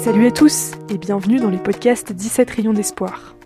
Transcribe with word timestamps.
Salut 0.00 0.26
à 0.26 0.30
tous 0.30 0.72
et 0.88 0.96
bienvenue 0.96 1.40
dans 1.40 1.50
les 1.50 1.58
podcasts 1.58 2.10
17 2.10 2.50
rayons 2.52 2.72
d'espoir. 2.72 3.36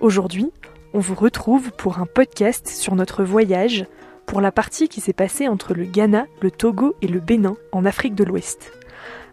Aujourd'hui, 0.00 0.52
on 0.92 0.98
vous 0.98 1.14
retrouve 1.14 1.72
pour 1.72 1.98
un 1.98 2.04
podcast 2.04 2.68
sur 2.68 2.94
notre 2.94 3.24
voyage 3.24 3.86
pour 4.26 4.42
la 4.42 4.52
partie 4.52 4.90
qui 4.90 5.00
s'est 5.00 5.14
passée 5.14 5.48
entre 5.48 5.72
le 5.72 5.84
Ghana, 5.84 6.26
le 6.42 6.50
Togo 6.50 6.94
et 7.00 7.08
le 7.08 7.20
Bénin 7.20 7.56
en 7.72 7.86
Afrique 7.86 8.14
de 8.14 8.22
l'Ouest. 8.22 8.70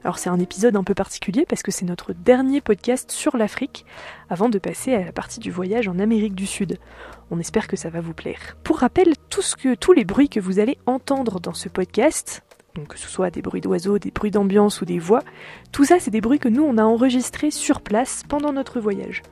Alors 0.05 0.17
c'est 0.17 0.29
un 0.29 0.39
épisode 0.39 0.77
un 0.77 0.85
peu 0.85 0.93
particulier 0.93 1.45
parce 1.45 1.61
que 1.61 1.71
c'est 1.71 1.83
notre 1.83 2.13
dernier 2.13 2.61
podcast 2.61 3.11
sur 3.11 3.35
l'Afrique 3.35 3.85
avant 4.29 4.47
de 4.47 4.57
passer 4.57 4.93
à 4.93 5.03
la 5.03 5.11
partie 5.11 5.41
du 5.41 5.51
voyage 5.51 5.89
en 5.89 5.99
Amérique 5.99 6.35
du 6.35 6.45
Sud. 6.45 6.79
On 7.31 7.39
espère 7.41 7.67
que 7.67 7.75
ça 7.75 7.89
va 7.89 7.99
vous 7.99 8.13
plaire. 8.13 8.55
Pour 8.63 8.77
rappel, 8.77 9.15
tout 9.29 9.41
ce 9.41 9.57
que, 9.57 9.75
tous 9.75 9.91
les 9.91 10.05
bruits 10.05 10.29
que 10.29 10.39
vous 10.39 10.59
allez 10.59 10.77
entendre 10.85 11.41
dans 11.41 11.53
ce 11.53 11.67
podcast, 11.67 12.44
donc 12.75 12.89
que 12.89 12.99
ce 12.99 13.07
soit 13.07 13.31
des 13.31 13.41
bruits 13.41 13.61
d'oiseaux, 13.61 13.97
des 13.97 14.11
bruits 14.11 14.31
d'ambiance 14.31 14.81
ou 14.81 14.85
des 14.85 14.99
voix, 14.99 15.23
tout 15.71 15.85
ça 15.85 15.95
c'est 15.99 16.11
des 16.11 16.21
bruits 16.21 16.39
que 16.39 16.49
nous 16.49 16.63
on 16.63 16.77
a 16.77 16.83
enregistrés 16.83 17.51
sur 17.51 17.81
place 17.81 18.23
pendant 18.27 18.53
notre 18.53 18.79
voyage. 18.79 19.23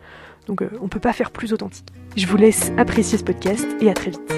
Donc 0.48 0.62
euh, 0.62 0.70
on 0.82 0.88
peut 0.88 1.00
pas 1.00 1.14
faire 1.14 1.32
plus 1.32 1.54
authentique. 1.54 1.88
Je 2.16 2.26
vous 2.26 2.38
laisse 2.38 2.72
apprécier 2.78 3.18
ce 3.18 3.24
podcast 3.24 3.68
et 3.82 3.90
à 3.90 3.94
très 3.94 4.12
vite. 4.12 4.34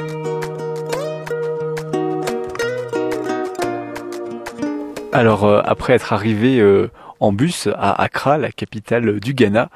Alors 5.13 5.45
euh, 5.45 5.61
après 5.63 5.93
être 5.93 6.11
arrivé 6.11 6.59
euh, 6.59 6.89
en 7.19 7.31
bus 7.31 7.69
à 7.75 8.01
Accra, 8.01 8.37
la 8.37 8.51
capitale 8.51 9.19
du 9.19 9.33
Ghana, 9.33 9.69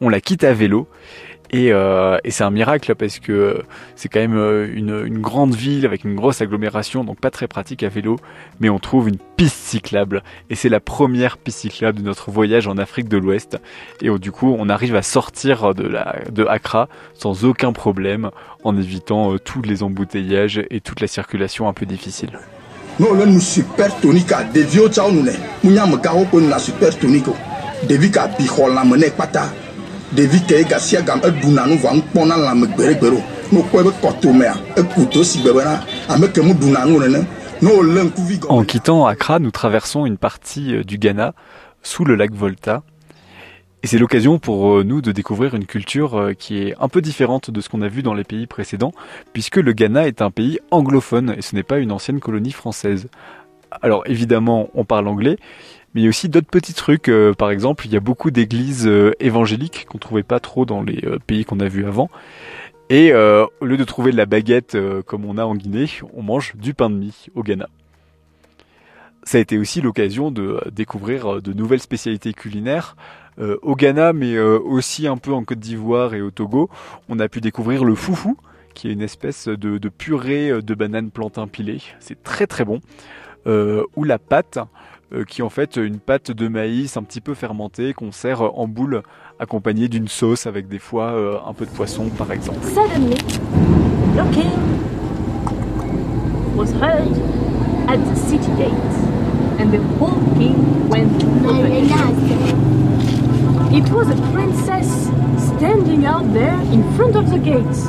on 0.00 0.08
la 0.08 0.20
quitte 0.20 0.42
à 0.42 0.52
vélo 0.52 0.88
et, 1.52 1.72
euh, 1.72 2.18
et 2.22 2.30
c'est 2.30 2.44
un 2.44 2.50
miracle 2.50 2.94
parce 2.94 3.18
que 3.18 3.62
c'est 3.96 4.08
quand 4.08 4.20
même 4.20 4.36
euh, 4.36 4.68
une, 4.72 5.18
grande 5.18 5.54
ville 5.54 5.84
avec 5.84 6.04
une 6.04 6.14
grosse 6.14 6.40
agglomération, 6.40 7.02
donc 7.04 7.18
pas 7.18 7.30
très 7.30 7.48
pratique 7.48 7.82
à 7.82 7.88
vélo, 7.88 8.16
mais 8.60 8.70
on 8.70 8.78
trouve 8.78 9.08
une 9.08 9.18
piste 9.36 9.56
cyclable. 9.56 10.22
Et 10.48 10.54
c'est 10.54 10.68
la 10.68 10.80
première 10.80 11.38
piste 11.38 11.58
cyclable 11.60 11.98
de 11.98 12.04
notre 12.04 12.30
voyage 12.30 12.68
en 12.68 12.78
Afrique 12.78 13.08
de 13.08 13.16
l'Ouest. 13.16 13.58
Et 14.00 14.10
du 14.18 14.30
coup, 14.30 14.54
on 14.58 14.68
arrive 14.68 14.94
à 14.94 15.02
sortir 15.02 15.74
de, 15.74 15.86
la, 15.86 16.20
de 16.30 16.44
Accra 16.46 16.88
sans 17.14 17.44
aucun 17.44 17.72
problème, 17.72 18.30
en 18.62 18.76
évitant 18.76 19.32
euh, 19.32 19.38
tous 19.38 19.62
les 19.62 19.82
embouteillages 19.82 20.62
et 20.70 20.80
toute 20.80 21.00
la 21.00 21.06
circulation 21.06 21.68
un 21.68 21.72
peu 21.72 21.86
difficile. 21.86 22.38
super 23.40 23.98
tonique 24.00 24.32
super 26.58 26.98
tonique 26.98 27.28
si. 38.36 38.40
En 38.48 38.64
quittant 38.64 39.06
Accra, 39.06 39.38
nous 39.38 39.50
traversons 39.50 40.06
une 40.06 40.16
partie 40.16 40.74
euh, 40.74 40.84
du 40.84 40.98
Ghana 40.98 41.34
sous 41.82 42.04
le 42.04 42.16
lac 42.16 42.32
Volta. 42.32 42.82
Et 43.82 43.86
c'est 43.86 43.98
l'occasion 43.98 44.38
pour 44.38 44.78
euh, 44.78 44.84
nous 44.84 45.00
de 45.00 45.12
découvrir 45.12 45.54
une 45.54 45.66
culture 45.66 46.18
euh, 46.18 46.32
qui 46.32 46.58
est 46.58 46.74
un 46.80 46.88
peu 46.88 47.00
différente 47.00 47.50
de 47.50 47.60
ce 47.60 47.68
qu'on 47.68 47.82
a 47.82 47.88
vu 47.88 48.02
dans 48.02 48.14
les 48.14 48.24
pays 48.24 48.46
précédents, 48.46 48.92
puisque 49.32 49.56
le 49.56 49.72
Ghana 49.72 50.06
est 50.06 50.22
un 50.22 50.30
pays 50.30 50.58
anglophone 50.70 51.34
et 51.36 51.42
ce 51.42 51.54
n'est 51.54 51.62
pas 51.62 51.78
une 51.78 51.92
ancienne 51.92 52.20
colonie 52.20 52.52
française. 52.52 53.08
Alors 53.82 54.02
évidemment, 54.06 54.68
on 54.74 54.84
parle 54.84 55.06
anglais, 55.06 55.38
mais 55.94 56.02
il 56.02 56.04
y 56.04 56.06
a 56.06 56.08
aussi 56.08 56.28
d'autres 56.28 56.50
petits 56.50 56.74
trucs. 56.74 57.08
Euh, 57.08 57.32
par 57.34 57.50
exemple, 57.50 57.86
il 57.86 57.92
y 57.92 57.96
a 57.96 58.00
beaucoup 58.00 58.30
d'églises 58.30 58.90
évangéliques 59.18 59.86
qu'on 59.88 59.98
trouvait 59.98 60.22
pas 60.22 60.40
trop 60.40 60.64
dans 60.64 60.82
les 60.82 61.02
pays 61.26 61.44
qu'on 61.44 61.60
a 61.60 61.68
vus 61.68 61.86
avant. 61.86 62.10
Et 62.88 63.12
au 63.14 63.64
lieu 63.64 63.76
de 63.76 63.84
trouver 63.84 64.10
de 64.10 64.16
la 64.16 64.26
baguette 64.26 64.76
comme 65.06 65.24
on 65.24 65.38
a 65.38 65.44
en 65.44 65.54
Guinée, 65.54 65.86
on 66.12 66.22
mange 66.22 66.56
du 66.56 66.74
pain 66.74 66.90
de 66.90 66.96
mie 66.96 67.26
au 67.36 67.44
Ghana 67.44 67.68
ça 69.22 69.38
a 69.38 69.40
été 69.40 69.58
aussi 69.58 69.80
l'occasion 69.80 70.30
de 70.30 70.60
découvrir 70.72 71.42
de 71.42 71.52
nouvelles 71.52 71.80
spécialités 71.80 72.32
culinaires 72.32 72.96
euh, 73.38 73.58
au 73.62 73.76
Ghana, 73.76 74.12
mais 74.12 74.34
euh, 74.34 74.58
aussi 74.58 75.06
un 75.06 75.16
peu 75.16 75.32
en 75.32 75.44
Côte 75.44 75.58
d'Ivoire 75.58 76.14
et 76.14 76.22
au 76.22 76.30
Togo. 76.30 76.68
On 77.08 77.18
a 77.18 77.28
pu 77.28 77.40
découvrir 77.40 77.84
le 77.84 77.94
foufou, 77.94 78.36
qui 78.74 78.88
est 78.88 78.92
une 78.92 79.02
espèce 79.02 79.48
de, 79.48 79.88
purée 79.88 80.62
de 80.62 80.74
bananes 80.74 81.10
plantain 81.10 81.46
pilées. 81.48 81.82
C'est 82.00 82.22
très 82.22 82.46
très 82.46 82.64
bon. 82.64 82.80
Euh, 83.46 83.84
ou 83.96 84.04
la 84.04 84.18
pâte, 84.18 84.58
euh, 84.58 84.64
qui 85.28 85.40
est 85.40 85.44
en 85.44 85.50
fait 85.50 85.76
une 85.76 85.98
pâte 85.98 86.30
de 86.30 86.48
maïs 86.48 86.96
un 86.96 87.02
petit 87.02 87.20
peu 87.20 87.34
fermentée 87.34 87.92
qu'on 87.94 88.12
sert 88.12 88.42
en 88.42 88.68
boule, 88.68 89.02
accompagnée 89.38 89.88
d'une 89.88 90.08
sauce 90.08 90.46
avec 90.46 90.68
des 90.68 90.78
fois 90.78 91.12
euh, 91.12 91.38
un 91.46 91.52
peu 91.52 91.66
de 91.66 91.70
poisson 91.70 92.08
par 92.16 92.32
exemple. 92.32 92.60
Suddenly, 92.66 93.16
looking 94.16 94.50
was 96.56 96.72
heard 96.72 97.10
at 97.88 97.98
the 97.98 98.16
city 98.16 98.52
gate, 98.56 98.72
and 99.58 99.72
the 99.72 99.80
whole 99.98 100.20
king 100.38 100.88
went 100.88 101.24
open. 101.44 101.90
It 103.72 103.88
was 103.90 104.08
a 104.10 104.16
princess 104.32 105.08
standing 105.56 106.04
out 106.04 106.32
there 106.32 106.58
in 106.72 106.82
front 106.96 107.16
of 107.16 107.30
the 107.30 107.38
gates. 107.38 107.86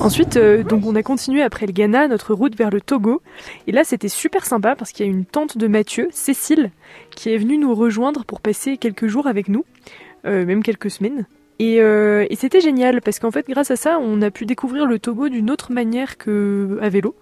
Ensuite, 0.00 0.36
euh, 0.36 0.62
donc 0.62 0.86
on 0.86 0.94
a 0.94 1.02
continué 1.02 1.42
après 1.42 1.66
le 1.66 1.72
Ghana 1.72 2.08
notre 2.08 2.32
route 2.32 2.56
vers 2.56 2.70
le 2.70 2.80
Togo. 2.80 3.20
Et 3.66 3.72
là, 3.72 3.84
c'était 3.84 4.08
super 4.08 4.46
sympa 4.46 4.74
parce 4.76 4.92
qu'il 4.92 5.04
y 5.04 5.08
a 5.08 5.12
une 5.12 5.24
tante 5.24 5.58
de 5.58 5.66
Mathieu, 5.66 6.08
Cécile, 6.10 6.70
qui 7.10 7.30
est 7.30 7.36
venue 7.36 7.58
nous 7.58 7.74
rejoindre 7.74 8.24
pour 8.24 8.40
passer 8.40 8.78
quelques 8.78 9.06
jours 9.06 9.26
avec 9.26 9.48
nous, 9.48 9.64
euh, 10.24 10.46
même 10.46 10.62
quelques 10.62 10.90
semaines. 10.90 11.26
Et, 11.58 11.80
euh, 11.80 12.26
et 12.30 12.36
c'était 12.36 12.60
génial 12.60 13.02
parce 13.02 13.18
qu'en 13.18 13.30
fait, 13.30 13.46
grâce 13.48 13.70
à 13.70 13.76
ça, 13.76 13.98
on 14.00 14.22
a 14.22 14.30
pu 14.30 14.46
découvrir 14.46 14.86
le 14.86 14.98
Togo 14.98 15.28
d'une 15.28 15.50
autre 15.50 15.72
manière 15.72 16.16
que 16.16 16.78
à 16.80 16.88
vélo. 16.88 17.14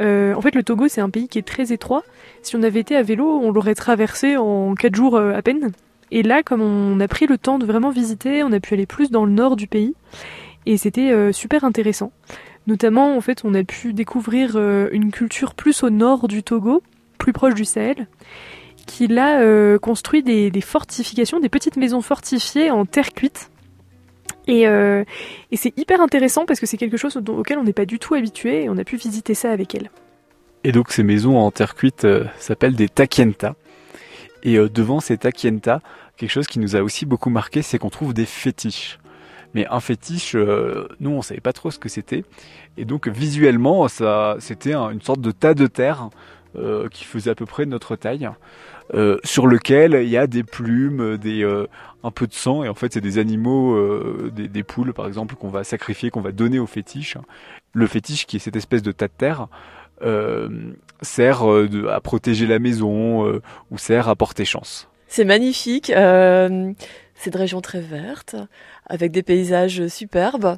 En 0.00 0.40
fait, 0.40 0.56
le 0.56 0.64
Togo, 0.64 0.88
c'est 0.88 1.00
un 1.00 1.10
pays 1.10 1.28
qui 1.28 1.38
est 1.38 1.46
très 1.46 1.72
étroit. 1.72 2.02
Si 2.42 2.56
on 2.56 2.64
avait 2.64 2.80
été 2.80 2.96
à 2.96 3.04
vélo, 3.04 3.38
on 3.40 3.52
l'aurait 3.52 3.76
traversé 3.76 4.36
en 4.36 4.74
4 4.74 4.96
jours 4.96 5.16
à 5.16 5.40
peine. 5.42 5.70
Et 6.10 6.24
là, 6.24 6.42
comme 6.42 6.60
on 6.60 6.98
a 6.98 7.06
pris 7.06 7.28
le 7.28 7.38
temps 7.38 7.60
de 7.60 7.64
vraiment 7.64 7.90
visiter, 7.90 8.42
on 8.42 8.50
a 8.50 8.58
pu 8.58 8.74
aller 8.74 8.84
plus 8.84 9.12
dans 9.12 9.24
le 9.24 9.30
nord 9.30 9.54
du 9.54 9.68
pays. 9.68 9.94
Et 10.66 10.76
c'était 10.76 11.10
euh, 11.10 11.32
super 11.32 11.64
intéressant. 11.64 12.12
Notamment, 12.66 13.16
en 13.16 13.20
fait, 13.20 13.42
on 13.44 13.54
a 13.54 13.64
pu 13.64 13.92
découvrir 13.92 14.52
euh, 14.54 14.88
une 14.92 15.10
culture 15.10 15.54
plus 15.54 15.82
au 15.82 15.90
nord 15.90 16.28
du 16.28 16.42
Togo, 16.42 16.82
plus 17.18 17.32
proche 17.32 17.54
du 17.54 17.64
Sahel, 17.64 18.06
qui 18.86 19.08
là 19.08 19.40
euh, 19.40 19.78
construit 19.78 20.22
des, 20.22 20.60
fortifications, 20.60 21.40
des 21.40 21.48
petites 21.48 21.76
maisons 21.76 22.00
fortifiées 22.00 22.70
en 22.70 22.84
terre 22.84 23.12
cuite. 23.12 23.50
Et, 24.48 24.66
c'est 25.54 25.76
hyper 25.78 26.00
intéressant 26.00 26.46
parce 26.46 26.58
que 26.58 26.66
c'est 26.66 26.76
quelque 26.76 26.96
chose 26.96 27.16
auquel 27.16 27.58
on 27.58 27.64
n'est 27.64 27.72
pas 27.72 27.86
du 27.86 28.00
tout 28.00 28.14
habitué 28.14 28.64
et 28.64 28.68
on 28.68 28.76
a 28.76 28.84
pu 28.84 28.96
visiter 28.96 29.34
ça 29.34 29.52
avec 29.52 29.74
elle. 29.74 29.90
Et 30.64 30.72
donc 30.72 30.90
ces 30.90 31.04
maisons 31.04 31.38
en 31.38 31.50
terre 31.52 31.76
cuite 31.76 32.06
s'appellent 32.38 32.74
des 32.74 32.88
takienta. 32.88 33.54
Et 34.42 34.56
devant 34.56 34.98
ces 34.98 35.16
takienta, 35.16 35.80
quelque 36.16 36.30
chose 36.30 36.48
qui 36.48 36.58
nous 36.58 36.74
a 36.74 36.82
aussi 36.82 37.06
beaucoup 37.06 37.30
marqué, 37.30 37.62
c'est 37.62 37.78
qu'on 37.78 37.90
trouve 37.90 38.14
des 38.14 38.26
fétiches. 38.26 38.98
Mais 39.54 39.66
un 39.68 39.80
fétiche, 39.80 40.34
euh, 40.34 40.88
nous 41.00 41.10
on 41.10 41.22
savait 41.22 41.40
pas 41.40 41.52
trop 41.52 41.70
ce 41.70 41.78
que 41.78 41.88
c'était. 41.88 42.24
Et 42.76 42.84
donc 42.84 43.08
visuellement, 43.08 43.86
ça, 43.88 44.36
c'était 44.38 44.72
un- 44.72 44.90
une 44.90 45.02
sorte 45.02 45.20
de 45.20 45.30
tas 45.30 45.54
de 45.54 45.66
terre 45.66 46.08
euh, 46.56 46.88
qui 46.90 47.04
faisait 47.04 47.30
à 47.30 47.34
peu 47.34 47.46
près 47.46 47.64
notre 47.66 47.96
taille, 47.96 48.28
euh, 48.94 49.16
sur 49.24 49.46
lequel 49.46 49.94
il 50.02 50.08
y 50.10 50.16
a 50.18 50.26
des 50.26 50.42
plumes, 50.42 51.16
des 51.16 51.42
euh, 51.42 51.66
un 52.04 52.10
peu 52.10 52.26
de 52.26 52.34
sang. 52.34 52.62
Et 52.64 52.68
en 52.68 52.74
fait, 52.74 52.92
c'est 52.92 53.00
des 53.00 53.16
animaux, 53.18 53.74
euh, 53.74 54.30
des, 54.34 54.48
des 54.48 54.62
poules 54.62 54.92
par 54.92 55.06
exemple, 55.06 55.34
qu'on 55.34 55.48
va 55.48 55.64
sacrifier, 55.64 56.10
qu'on 56.10 56.20
va 56.20 56.32
donner 56.32 56.58
au 56.58 56.66
fétiche. 56.66 57.16
Le 57.72 57.86
fétiche, 57.86 58.26
qui 58.26 58.36
est 58.36 58.38
cette 58.40 58.56
espèce 58.56 58.82
de 58.82 58.92
tas 58.92 59.08
de 59.08 59.12
terre, 59.16 59.48
euh, 60.02 60.48
sert 61.00 61.50
euh, 61.50 61.68
de- 61.68 61.86
à 61.86 62.00
protéger 62.00 62.46
la 62.46 62.58
maison 62.58 63.40
ou 63.70 63.78
sert 63.78 64.08
à 64.08 64.16
porter 64.16 64.44
chance. 64.44 64.88
C'est 65.08 65.24
magnifique. 65.24 65.90
euh, 65.90 66.72
c'est 67.22 67.30
une 67.30 67.36
région 67.40 67.60
très 67.60 67.80
verte, 67.80 68.34
avec 68.86 69.12
des 69.12 69.22
paysages 69.22 69.86
superbes. 69.86 70.56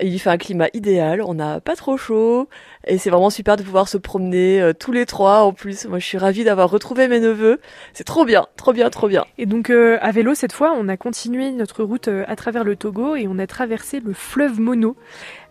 Il 0.00 0.14
y 0.14 0.18
fait 0.18 0.30
un 0.30 0.38
climat 0.38 0.68
idéal, 0.72 1.20
on 1.20 1.34
n'a 1.34 1.60
pas 1.60 1.76
trop 1.76 1.98
chaud, 1.98 2.48
et 2.86 2.96
c'est 2.96 3.10
vraiment 3.10 3.28
super 3.28 3.56
de 3.56 3.62
pouvoir 3.62 3.86
se 3.86 3.98
promener 3.98 4.62
euh, 4.62 4.72
tous 4.72 4.92
les 4.92 5.04
trois. 5.04 5.40
En 5.40 5.52
plus, 5.52 5.84
moi 5.84 5.98
je 5.98 6.06
suis 6.06 6.16
ravie 6.16 6.42
d'avoir 6.42 6.70
retrouvé 6.70 7.06
mes 7.06 7.20
neveux. 7.20 7.60
C'est 7.92 8.04
trop 8.04 8.24
bien, 8.24 8.46
trop 8.56 8.72
bien, 8.72 8.88
trop 8.88 9.08
bien. 9.08 9.26
Et 9.36 9.44
donc 9.44 9.68
euh, 9.68 9.98
à 10.00 10.10
vélo 10.10 10.34
cette 10.34 10.54
fois, 10.54 10.72
on 10.74 10.88
a 10.88 10.96
continué 10.96 11.50
notre 11.50 11.84
route 11.84 12.08
euh, 12.08 12.24
à 12.28 12.36
travers 12.36 12.64
le 12.64 12.76
Togo 12.76 13.14
et 13.14 13.26
on 13.28 13.38
a 13.38 13.46
traversé 13.46 14.00
le 14.00 14.14
fleuve 14.14 14.58
Mono. 14.58 14.96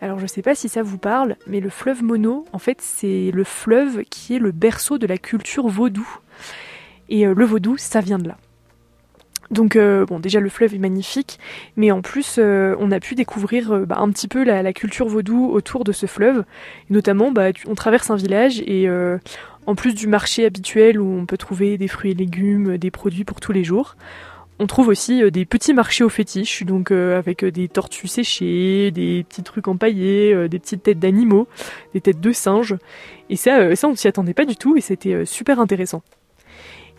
Alors 0.02 0.18
je 0.18 0.26
sais 0.26 0.42
pas 0.42 0.56
si 0.56 0.68
ça 0.68 0.82
vous 0.82 0.98
parle, 0.98 1.36
mais 1.46 1.60
le 1.60 1.70
fleuve 1.70 2.02
Mono, 2.02 2.46
en 2.54 2.60
fait, 2.60 2.82
c'est 2.82 3.30
le 3.32 3.44
fleuve 3.44 4.04
qui 4.06 4.38
est 4.38 4.40
le 4.40 4.52
berceau 4.52 4.98
de 4.98 5.06
la 5.06 5.20
culture 5.20 5.68
vaudou. 5.68 6.10
Et 7.10 7.26
le 7.26 7.46
vaudou, 7.46 7.78
ça 7.78 8.02
vient 8.02 8.18
de 8.20 8.30
là. 8.30 8.38
Donc 9.52 9.76
euh, 9.76 10.06
bon, 10.06 10.20
déjà 10.20 10.40
le 10.40 10.50
fleuve 10.50 10.76
est 10.76 10.80
magnifique, 10.80 11.40
mais 11.76 11.92
en 11.92 12.02
plus 12.02 12.36
euh, 12.38 12.76
on 12.80 12.92
a 12.92 13.00
pu 13.00 13.16
découvrir 13.16 13.72
euh, 13.72 13.86
bah, 13.86 13.98
un 14.00 14.10
petit 14.12 14.28
peu 14.28 14.44
la, 14.44 14.74
culture 14.74 15.08
vaudou 15.08 15.50
autour 15.52 15.84
de 15.84 15.92
ce 15.92 16.06
fleuve. 16.06 16.44
Notamment, 16.90 17.32
bah, 17.32 17.48
on 17.68 17.74
traverse 17.74 18.12
un 18.12 18.16
village 18.16 18.62
et 18.62 18.88
en 19.66 19.76
plus 19.76 19.94
du 19.94 20.08
marché 20.08 20.46
habituel 20.46 21.00
où 21.00 21.12
on 21.12 21.26
peut 21.26 21.38
trouver 21.38 21.78
des 21.78 21.88
fruits 21.88 22.12
et 22.12 22.16
légumes, 22.16 22.78
des 22.78 22.92
produits 22.92 23.24
pour 23.24 23.40
tous 23.40 23.52
les 23.52 23.64
jours, 23.64 23.96
on 24.60 24.68
trouve 24.68 24.90
aussi 24.90 25.30
des 25.32 25.46
petits 25.46 25.74
marchés 25.74 26.04
aux 26.04 26.10
fétiches, 26.10 26.64
donc 26.66 26.92
avec 26.92 27.46
des 27.46 27.68
tortues 27.68 28.08
séchées, 28.08 28.92
des 28.92 29.26
petits 29.28 29.44
trucs 29.44 29.68
empaillés, 29.68 30.48
des 30.50 30.60
petites 30.60 30.84
têtes 30.84 31.00
d'animaux, 31.00 31.48
des 31.94 32.02
têtes 32.02 32.20
de 32.20 32.32
singes. 32.32 32.76
Et 33.30 33.36
ça, 33.36 33.76
ça 33.76 33.88
on 33.88 33.96
s'y 33.96 34.08
attendait 34.08 34.34
pas 34.34 34.46
du 34.46 34.56
tout 34.56 34.78
et 34.78 34.82
c'était 34.82 35.26
super 35.26 35.60
intéressant. 35.60 36.04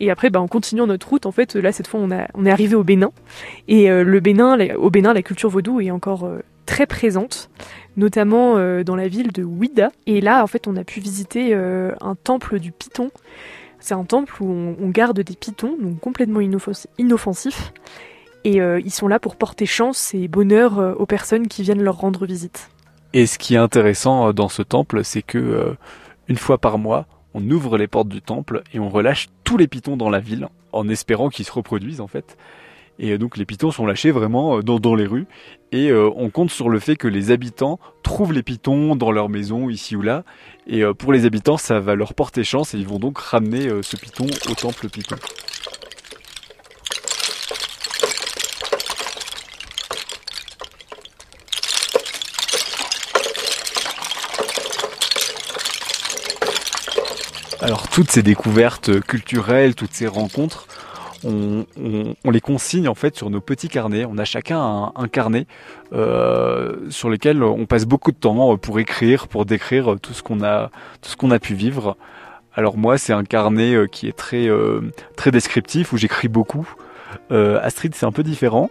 Et 0.00 0.10
après, 0.10 0.30
bah, 0.30 0.40
en 0.40 0.48
continuant 0.48 0.86
notre 0.86 1.08
route, 1.08 1.26
en 1.26 1.32
fait, 1.32 1.54
là, 1.54 1.72
cette 1.72 1.86
fois, 1.86 2.00
on, 2.00 2.10
est 2.10 2.50
arrivé 2.50 2.74
au 2.74 2.82
Bénin. 2.82 3.12
Et 3.68 3.90
euh, 3.90 4.02
le 4.02 4.20
Bénin, 4.20 4.74
au 4.76 4.90
Bénin, 4.90 5.12
la 5.12 5.22
culture 5.22 5.50
vaudou 5.50 5.80
est 5.80 5.90
encore 5.90 6.24
euh, 6.24 6.40
très 6.64 6.86
présente, 6.86 7.50
notamment 7.98 8.56
euh, 8.56 8.82
dans 8.82 8.96
la 8.96 9.08
ville 9.08 9.30
de 9.30 9.44
Ouida. 9.44 9.90
Et 10.06 10.22
là, 10.22 10.42
en 10.42 10.46
fait, 10.46 10.66
on 10.66 10.76
a 10.76 10.84
pu 10.84 11.00
visiter 11.00 11.54
un 11.54 12.14
temple 12.14 12.58
du 12.58 12.72
python. 12.72 13.10
C'est 13.78 13.94
un 13.94 14.04
temple 14.04 14.42
où 14.42 14.74
on, 14.78 14.88
garde 14.88 15.20
des 15.20 15.36
pythons, 15.36 15.76
donc 15.78 16.00
complètement 16.00 16.40
inoffensifs. 16.40 17.72
Et 18.44 18.56
ils 18.56 18.90
sont 18.90 19.08
là 19.08 19.18
pour 19.18 19.36
porter 19.36 19.66
chance 19.66 20.14
et 20.14 20.28
bonheur 20.28 20.96
aux 20.98 21.06
personnes 21.06 21.46
qui 21.48 21.62
viennent 21.62 21.82
leur 21.82 21.98
rendre 21.98 22.26
visite. 22.26 22.70
Et 23.12 23.26
ce 23.26 23.38
qui 23.38 23.54
est 23.54 23.58
intéressant 23.58 24.32
dans 24.32 24.48
ce 24.48 24.62
temple, 24.62 25.02
c'est 25.02 25.22
que 25.22 25.74
une 26.28 26.36
fois 26.36 26.58
par 26.58 26.78
mois, 26.78 27.06
on 27.34 27.50
ouvre 27.50 27.78
les 27.78 27.86
portes 27.86 28.08
du 28.08 28.22
temple 28.22 28.62
et 28.72 28.78
on 28.78 28.88
relâche 28.88 29.28
tous 29.44 29.56
les 29.56 29.68
pitons 29.68 29.96
dans 29.96 30.10
la 30.10 30.20
ville, 30.20 30.48
en 30.72 30.88
espérant 30.88 31.28
qu'ils 31.28 31.44
se 31.44 31.52
reproduisent 31.52 32.00
en 32.00 32.06
fait. 32.06 32.36
Et 33.00 33.12
euh, 33.12 33.18
donc 33.18 33.36
les 33.36 33.46
pitons 33.46 33.72
sont 33.72 33.86
lâchés 33.86 34.10
vraiment 34.12 34.58
euh, 34.58 34.62
dans, 34.62 34.94
les 34.94 35.06
rues. 35.06 35.26
Et 35.72 35.90
euh, 35.90 36.10
on 36.14 36.30
compte 36.30 36.50
sur 36.50 36.68
le 36.68 36.78
fait 36.78 36.96
que 36.96 37.08
les 37.08 37.30
habitants 37.30 37.80
trouvent 38.02 38.32
les 38.32 38.42
pitons 38.42 38.94
dans 38.94 39.10
leur 39.10 39.28
maison, 39.28 39.68
ici 39.68 39.96
ou 39.96 40.02
là. 40.02 40.24
Et 40.66 40.84
pour 40.98 41.12
les 41.12 41.24
habitants, 41.24 41.56
ça 41.56 41.80
va 41.80 41.94
leur 41.96 42.14
porter 42.14 42.44
chance 42.44 42.74
et 42.74 42.78
ils 42.78 42.86
vont 42.86 42.98
donc 42.98 43.18
ramener 43.18 43.68
ce 43.82 43.96
piton 43.96 44.26
au 44.48 44.54
temple 44.54 44.88
piton. 44.88 45.16
Alors 57.62 57.88
toutes 57.88 58.10
ces 58.10 58.22
découvertes 58.22 59.00
culturelles, 59.00 59.74
toutes 59.74 59.92
ces 59.92 60.06
rencontres, 60.06 60.66
on, 61.24 61.66
les 62.24 62.40
consigne 62.40 62.88
en 62.88 62.94
fait 62.94 63.14
sur 63.16 63.28
nos 63.28 63.42
petits 63.42 63.68
carnets. 63.68 64.06
On 64.06 64.16
a 64.16 64.24
chacun 64.24 64.92
un, 64.94 65.08
carnet 65.08 65.46
euh, 65.92 66.76
sur 66.88 67.10
lequel 67.10 67.42
on 67.42 67.66
passe 67.66 67.84
beaucoup 67.84 68.12
de 68.12 68.16
temps 68.16 68.56
pour 68.56 68.78
écrire, 68.80 69.28
pour 69.28 69.44
décrire 69.44 69.96
tout 70.00 70.14
ce 70.14 70.22
qu'on 70.22 70.42
a, 70.42 70.70
tout 71.02 71.10
ce 71.10 71.16
qu'on 71.16 71.30
a 71.30 71.38
pu 71.38 71.52
vivre. 71.52 71.98
Alors 72.54 72.78
moi, 72.78 72.96
c'est 72.96 73.12
un 73.12 73.24
carnet 73.24 73.74
euh, 73.74 73.86
qui 73.86 74.08
est 74.08 74.16
très 74.16 74.48
euh, 74.48 74.80
très 75.16 75.30
descriptif 75.30 75.92
où 75.92 75.98
j'écris 75.98 76.28
beaucoup. 76.28 76.66
Astrid, 77.30 77.94
c'est 77.94 78.06
un 78.06 78.12
peu 78.12 78.22
différent. 78.22 78.70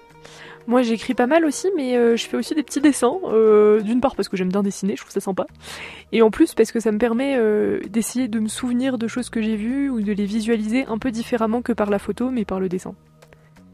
Moi 0.69 0.83
j'écris 0.83 1.16
pas 1.16 1.25
mal 1.25 1.45
aussi, 1.45 1.68
mais 1.75 1.98
euh, 1.98 2.16
je 2.16 2.27
fais 2.27 2.38
aussi 2.38 2.54
des 2.54 2.62
petits 2.62 2.80
dessins. 2.80 3.18
Euh, 3.24 3.81
d'une 3.81 4.01
part 4.01 4.16
parce 4.16 4.30
que 4.30 4.38
j'aime 4.38 4.50
bien 4.50 4.62
dessiner, 4.62 4.95
je 4.95 5.01
trouve 5.01 5.12
ça 5.12 5.19
sympa. 5.19 5.48
Et 6.12 6.21
en 6.21 6.30
plus 6.30 6.54
parce 6.54 6.71
que 6.71 6.80
ça 6.80 6.92
me 6.92 7.00
permet 7.00 7.36
euh, 7.38 7.80
d'essayer 7.89 8.27
de 8.27 8.39
me 8.39 8.48
souvenir 8.48 9.00
de 9.00 9.07
choses 9.07 9.31
que 9.31 9.42
j'ai 9.42 9.56
vues 9.56 9.89
ou 9.89 10.00
de 10.01 10.12
les 10.12 10.25
visualiser 10.25 10.86
un 10.86 11.00
peu 11.00 11.10
différemment 11.10 11.63
que 11.63 11.74
par 11.74 11.89
la 11.89 11.98
photo, 11.98 12.30
mais 12.30 12.45
par 12.45 12.60
le 12.60 12.69
dessin. 12.69 12.94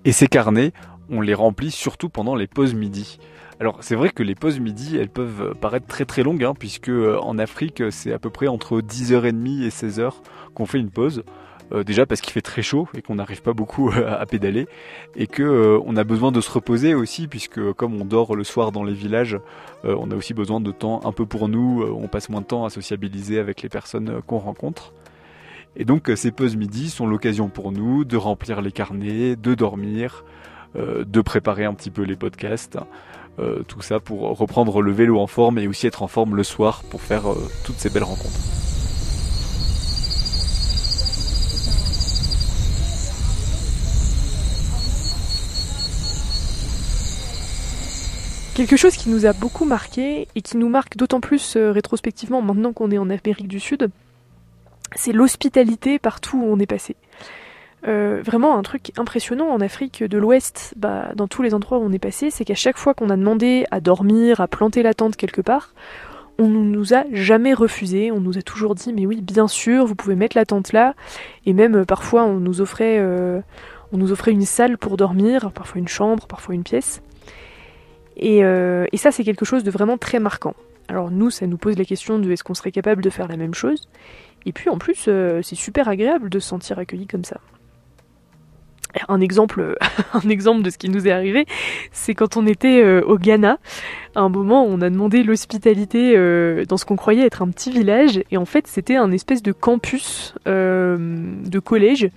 Et 0.06 0.14
ces 0.14 0.28
carnets, 0.28 0.72
on 1.10 1.20
les 1.20 1.34
remplit 1.34 1.70
surtout 1.70 2.08
pendant 2.08 2.34
les 2.34 2.48
pauses 2.48 2.74
midi. 2.74 3.20
Alors 3.60 3.80
c'est 3.82 3.96
vrai 3.96 4.10
que 4.10 4.24
les 4.24 4.36
pauses 4.36 4.62
midi, 4.62 4.96
elles 4.96 5.10
peuvent 5.10 5.54
paraître 5.60 5.88
très 5.88 6.06
très 6.06 6.24
longues, 6.24 6.46
hein, 6.46 6.54
puisque 6.58 6.90
en 6.90 7.38
Afrique 7.40 7.84
c'est 7.92 8.14
à 8.14 8.20
peu 8.20 8.30
près 8.30 8.48
entre 8.48 8.80
10h30 8.80 9.66
et 9.66 9.70
16h 9.70 10.14
qu'on 10.54 10.66
fait 10.66 10.80
une 10.80 10.92
pause. 10.92 11.26
Euh, 11.72 11.84
déjà 11.84 12.06
parce 12.06 12.22
qu'il 12.22 12.32
fait 12.32 12.42
très 12.42 12.62
chaud 12.62 12.88
et 12.96 13.02
qu'on 13.02 13.16
n'arrive 13.16 13.42
pas 13.42 13.54
beaucoup 13.54 13.90
euh, 13.90 14.20
à 14.20 14.26
pédaler 14.26 14.68
et 15.16 15.26
que 15.26 15.42
euh, 15.42 15.80
on 15.86 15.98
a 15.98 16.04
besoin 16.04 16.32
de 16.32 16.40
se 16.40 16.52
reposer 16.52 16.94
aussi 16.94 17.28
puisque 17.28 17.74
comme 17.74 18.00
on 18.00 18.06
dort 18.06 18.36
le 18.36 18.44
soir 18.44 18.72
dans 18.72 18.84
les 18.84 18.94
villages, 18.94 19.38
on 19.84 20.10
a 20.10 20.16
aussi 20.16 20.34
besoin 20.34 20.60
de 20.60 20.72
temps 20.72 21.02
un 21.06 21.12
peu 21.12 21.28
pour 21.28 21.48
nous. 21.48 21.84
on 21.84 22.08
passe 22.08 22.30
moins 22.30 22.42
de 22.42 22.48
temps 22.48 22.66
à 22.66 22.72
sociabiliser 22.72 23.38
avec 23.38 23.62
les 23.62 23.70
personnes 23.70 24.22
qu'on 24.26 24.40
rencontre. 24.40 24.94
Et 25.76 25.86
donc 25.86 26.12
ces 26.16 26.32
pauses 26.32 26.56
midi 26.56 26.90
sont 26.90 27.06
l'occasion 27.06 27.50
pour 27.50 27.72
nous 27.72 28.04
de 28.04 28.18
remplir 28.18 28.62
les 28.62 28.72
carnets, 28.72 29.36
de 29.36 29.54
dormir, 29.54 30.26
de 30.76 31.22
préparer 31.22 31.66
un 31.66 31.76
petit 31.76 31.92
peu 31.92 32.02
les 32.02 32.16
podcasts. 32.16 32.80
tout 33.68 33.82
ça 33.82 34.00
pour 34.00 34.22
reprendre 34.36 34.82
le 34.82 34.92
vélo 34.92 35.20
en 35.20 35.28
forme 35.28 35.60
et 35.60 35.68
aussi 35.68 35.86
être 35.86 36.02
en 36.02 36.08
forme 36.08 36.36
le 36.36 36.44
soir 36.44 36.82
pour 36.90 37.02
faire 37.02 37.26
toutes 37.64 37.78
ces 37.78 37.92
belles 37.92 38.04
rencontres. 38.04 38.42
Quelque 48.56 48.78
chose 48.78 48.96
qui 48.96 49.10
nous 49.10 49.26
a 49.26 49.34
beaucoup 49.34 49.66
marqué 49.66 50.30
et 50.34 50.42
qui 50.42 50.56
nous 50.56 50.70
marque 50.70 50.96
d'autant 50.96 51.20
plus 51.20 51.58
euh, 51.58 51.74
rétrospectivement 51.74 52.42
maintenant 52.42 52.72
qu'on 52.72 52.90
est 52.90 52.98
en 52.98 53.10
Amérique 53.10 53.50
du 53.50 53.60
Sud, 53.60 53.90
c'est 54.96 55.12
l'hospitalité 55.12 56.00
partout 56.00 56.38
où 56.38 56.46
on 56.46 56.58
est 56.58 56.66
passé. 56.66 56.96
Euh, 57.86 58.22
vraiment 58.24 58.58
un 58.58 58.62
truc 58.62 58.94
impressionnant 58.98 59.50
en 59.50 59.60
Afrique 59.60 60.06
de 60.06 60.18
l'Ouest, 60.18 60.74
bah, 60.78 61.12
dans 61.16 61.28
tous 61.28 61.42
les 61.42 61.54
endroits 61.54 61.80
où 61.80 61.82
on 61.82 61.92
est 61.92 62.00
passé, 62.00 62.30
c'est 62.32 62.46
qu'à 62.46 62.56
chaque 62.56 62.78
fois 62.78 62.94
qu'on 62.94 63.10
a 63.10 63.18
demandé 63.18 63.66
à 63.72 63.82
dormir, 63.82 64.40
à 64.40 64.48
planter 64.48 64.84
la 64.84 64.94
tente 64.94 65.18
quelque 65.18 65.42
part, 65.42 65.74
on 66.40 66.48
ne 66.48 66.64
nous 66.64 66.94
a 66.94 67.04
jamais 67.12 67.54
refusé, 67.54 68.10
on 68.10 68.22
nous 68.22 68.38
a 68.38 68.42
toujours 68.42 68.74
dit 68.74 68.94
mais 68.94 69.06
oui 69.06 69.20
bien 69.20 69.50
sûr 69.50 69.86
vous 69.86 69.96
pouvez 69.96 70.16
mettre 70.16 70.38
la 70.38 70.46
tente 70.46 70.72
là, 70.72 70.96
et 71.46 71.52
même 71.52 71.76
euh, 71.76 71.84
parfois 71.84 72.24
on 72.24 72.40
nous 72.40 72.62
offrait, 72.62 73.04
on 73.92 73.98
nous 73.98 74.14
offrait 74.14 74.32
une 74.32 74.46
salle 74.46 74.78
pour 74.78 74.96
dormir, 74.96 75.52
parfois 75.52 75.80
une 75.80 75.90
chambre, 75.90 76.26
parfois 76.26 76.56
une 76.56 76.64
pièce. 76.64 77.02
Euh, 78.24 78.86
et, 78.92 78.98
ça, 78.98 79.12
c'est 79.12 79.24
quelque 79.24 79.46
chose 79.46 79.64
de 79.64 79.72
vraiment 79.72 79.98
très 79.98 80.20
marquant. 80.20 80.56
Alors 80.88 81.10
nous, 81.10 81.30
ça 81.30 81.48
nous 81.48 81.58
pose 81.58 81.78
la 81.78 81.86
question 81.86 82.20
de 82.20 82.32
est-ce 82.32 82.44
qu'on 82.44 82.54
serait 82.54 82.72
capable 82.72 83.02
de 83.02 83.10
faire 83.10 83.28
la 83.28 83.38
même 83.38 83.54
chose 83.54 83.88
Et 84.46 84.52
puis 84.52 84.70
en 84.70 84.78
plus, 84.78 85.06
euh, 85.08 85.42
c'est 85.42 85.56
super 85.56 85.88
agréable 85.88 86.30
de 86.30 86.40
se 86.40 86.48
sentir 86.48 86.78
accueilli 86.78 87.08
comme 87.08 87.24
ça. 87.24 87.40
Un 89.10 89.20
exemple, 89.20 89.76
de 90.24 90.70
ce 90.70 90.78
qui 90.78 90.90
nous 90.90 91.08
est 91.08 91.12
arrivé, 91.12 91.46
c'est 91.92 92.14
quand 92.14 92.38
on 92.38 92.48
était 92.48 92.82
euh, 92.82 93.02
au 93.02 93.18
Ghana. 93.18 93.58
À 94.14 94.22
un 94.22 94.30
moment, 94.30 94.64
on 94.64 94.80
a 94.80 94.90
demandé 94.90 95.24
l'hospitalité 95.24 96.14
dans 96.66 96.78
ce 96.78 96.86
qu'on 96.86 96.96
croyait 96.96 97.26
être 97.26 97.42
un 97.42 97.50
petit 97.50 97.72
village, 97.72 98.22
et 98.32 98.38
en 98.38 98.46
fait, 98.46 98.68
c'était 98.68 98.96
un 98.96 99.12
espèce 99.12 99.44
de 99.44 99.52
campus 99.52 100.34
de 100.46 101.60
collège 101.60 102.10